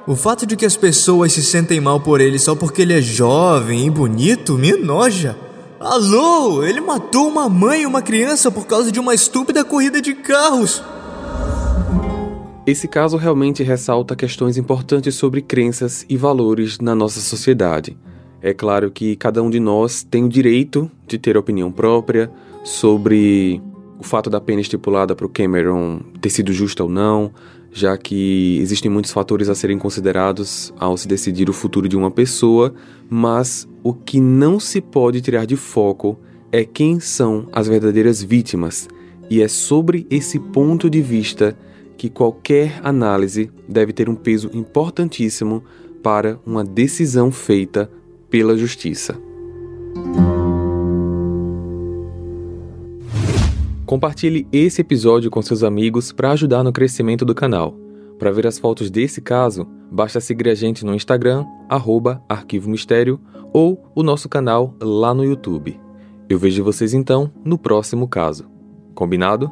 O 0.06 0.16
fato 0.16 0.46
de 0.46 0.56
que 0.56 0.64
as 0.64 0.78
pessoas 0.78 1.34
se 1.34 1.42
sentem 1.42 1.82
mal 1.82 2.00
por 2.00 2.22
ele 2.22 2.38
só 2.38 2.54
porque 2.54 2.80
ele 2.80 2.96
é 2.96 3.02
jovem 3.02 3.86
e 3.86 3.90
bonito 3.90 4.54
me 4.54 4.70
enoja. 4.70 5.36
Alô, 5.78 6.64
ele 6.64 6.80
matou 6.80 7.28
uma 7.28 7.46
mãe 7.46 7.82
e 7.82 7.86
uma 7.86 8.00
criança 8.00 8.50
por 8.50 8.66
causa 8.66 8.90
de 8.90 8.98
uma 8.98 9.12
estúpida 9.12 9.62
corrida 9.62 10.00
de 10.00 10.14
carros. 10.14 10.82
Esse 12.70 12.86
caso 12.86 13.16
realmente 13.16 13.64
ressalta 13.64 14.14
questões 14.14 14.56
importantes 14.56 15.16
sobre 15.16 15.42
crenças 15.42 16.06
e 16.08 16.16
valores 16.16 16.78
na 16.78 16.94
nossa 16.94 17.18
sociedade. 17.18 17.98
É 18.40 18.54
claro 18.54 18.92
que 18.92 19.16
cada 19.16 19.42
um 19.42 19.50
de 19.50 19.58
nós 19.58 20.04
tem 20.04 20.26
o 20.26 20.28
direito 20.28 20.88
de 21.04 21.18
ter 21.18 21.36
opinião 21.36 21.72
própria 21.72 22.30
sobre 22.62 23.60
o 23.98 24.04
fato 24.04 24.30
da 24.30 24.40
pena 24.40 24.60
estipulada 24.60 25.16
para 25.16 25.26
o 25.26 25.28
Cameron 25.28 25.98
ter 26.20 26.30
sido 26.30 26.52
justa 26.52 26.84
ou 26.84 26.88
não, 26.88 27.32
já 27.72 27.98
que 27.98 28.58
existem 28.60 28.88
muitos 28.88 29.10
fatores 29.10 29.48
a 29.48 29.54
serem 29.56 29.76
considerados 29.76 30.72
ao 30.78 30.96
se 30.96 31.08
decidir 31.08 31.50
o 31.50 31.52
futuro 31.52 31.88
de 31.88 31.96
uma 31.96 32.08
pessoa, 32.08 32.72
mas 33.08 33.68
o 33.82 33.92
que 33.92 34.20
não 34.20 34.60
se 34.60 34.80
pode 34.80 35.20
tirar 35.20 35.44
de 35.44 35.56
foco 35.56 36.16
é 36.52 36.64
quem 36.64 37.00
são 37.00 37.48
as 37.50 37.66
verdadeiras 37.66 38.22
vítimas, 38.22 38.88
e 39.28 39.42
é 39.42 39.48
sobre 39.48 40.06
esse 40.08 40.38
ponto 40.38 40.88
de 40.88 41.02
vista 41.02 41.58
que 42.00 42.08
qualquer 42.08 42.80
análise 42.82 43.50
deve 43.68 43.92
ter 43.92 44.08
um 44.08 44.14
peso 44.14 44.50
importantíssimo 44.54 45.62
para 46.02 46.40
uma 46.46 46.64
decisão 46.64 47.30
feita 47.30 47.90
pela 48.30 48.56
justiça. 48.56 49.20
Compartilhe 53.84 54.48
esse 54.50 54.80
episódio 54.80 55.30
com 55.30 55.42
seus 55.42 55.62
amigos 55.62 56.10
para 56.10 56.30
ajudar 56.30 56.64
no 56.64 56.72
crescimento 56.72 57.22
do 57.22 57.34
canal. 57.34 57.76
Para 58.18 58.30
ver 58.30 58.46
as 58.46 58.58
fotos 58.58 58.90
desse 58.90 59.20
caso, 59.20 59.68
basta 59.92 60.22
seguir 60.22 60.48
a 60.48 60.54
gente 60.54 60.86
no 60.86 60.94
Instagram, 60.94 61.44
arroba 61.68 62.24
Arquivo 62.26 62.70
Mistério, 62.70 63.20
ou 63.52 63.92
o 63.94 64.02
nosso 64.02 64.26
canal 64.26 64.74
lá 64.80 65.12
no 65.12 65.22
YouTube. 65.22 65.78
Eu 66.30 66.38
vejo 66.38 66.64
vocês 66.64 66.94
então 66.94 67.30
no 67.44 67.58
próximo 67.58 68.08
caso. 68.08 68.48
Combinado? 68.94 69.50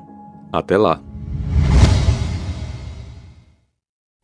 Até 0.51 0.79
lá! 0.79 1.08